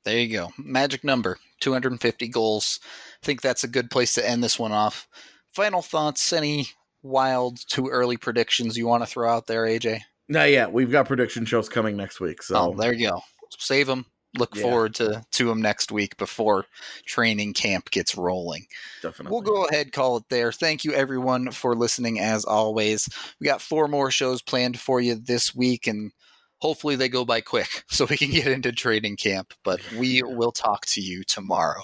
[0.05, 2.81] There you go, magic number, 250 goals.
[3.23, 5.07] I think that's a good place to end this one off.
[5.55, 6.33] Final thoughts?
[6.33, 6.67] Any
[7.05, 10.01] wild, too early predictions you want to throw out there, AJ?
[10.29, 13.21] not yet we've got prediction shows coming next week so Oh, there you go.
[13.59, 14.07] Save them.
[14.39, 14.63] Look Yeah.
[14.63, 16.67] forward to to them next week before
[17.05, 18.67] training camp gets rolling.
[19.03, 20.53] definitely We'll go ahead call it there.
[20.53, 23.09] Thank you everyone for listening as always.
[23.41, 26.13] We got four more shows planned for you this week and
[26.59, 30.53] hopefully they go by quick so we can get into training camp, but we will
[30.53, 31.83] talk to you tomorrow.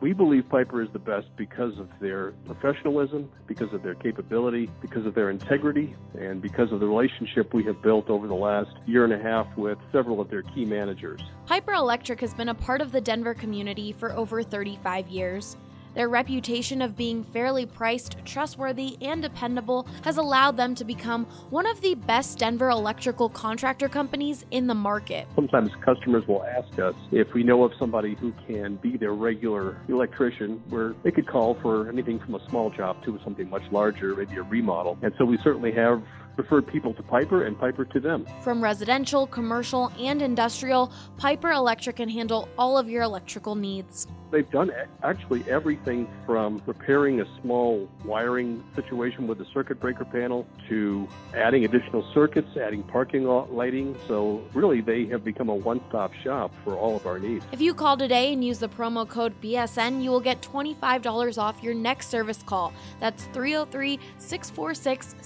[0.00, 5.04] We believe Piper is the best because of their professionalism, because of their capability, because
[5.06, 9.02] of their integrity, and because of the relationship we have built over the last year
[9.02, 11.20] and a half with several of their key managers.
[11.46, 15.56] Piper Electric has been a part of the Denver community for over 35 years.
[15.98, 21.66] Their reputation of being fairly priced, trustworthy, and dependable has allowed them to become one
[21.66, 25.26] of the best Denver electrical contractor companies in the market.
[25.34, 29.82] Sometimes customers will ask us if we know of somebody who can be their regular
[29.88, 34.14] electrician, where they could call for anything from a small job to something much larger,
[34.14, 34.96] maybe a remodel.
[35.02, 36.00] And so we certainly have
[36.38, 38.26] referred people to Piper and Piper to them.
[38.40, 44.06] From residential, commercial, and industrial, Piper Electric can handle all of your electrical needs.
[44.30, 44.70] They've done
[45.02, 51.64] actually everything from repairing a small wiring situation with a circuit breaker panel to adding
[51.64, 53.96] additional circuits, adding parking lighting.
[54.06, 57.44] So really, they have become a one-stop shop for all of our needs.
[57.52, 61.62] If you call today and use the promo code BSN, you will get $25 off
[61.62, 62.74] your next service call.
[63.00, 65.16] That's 303 646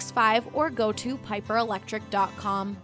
[0.00, 2.76] 6765 or go to piperelectric.com.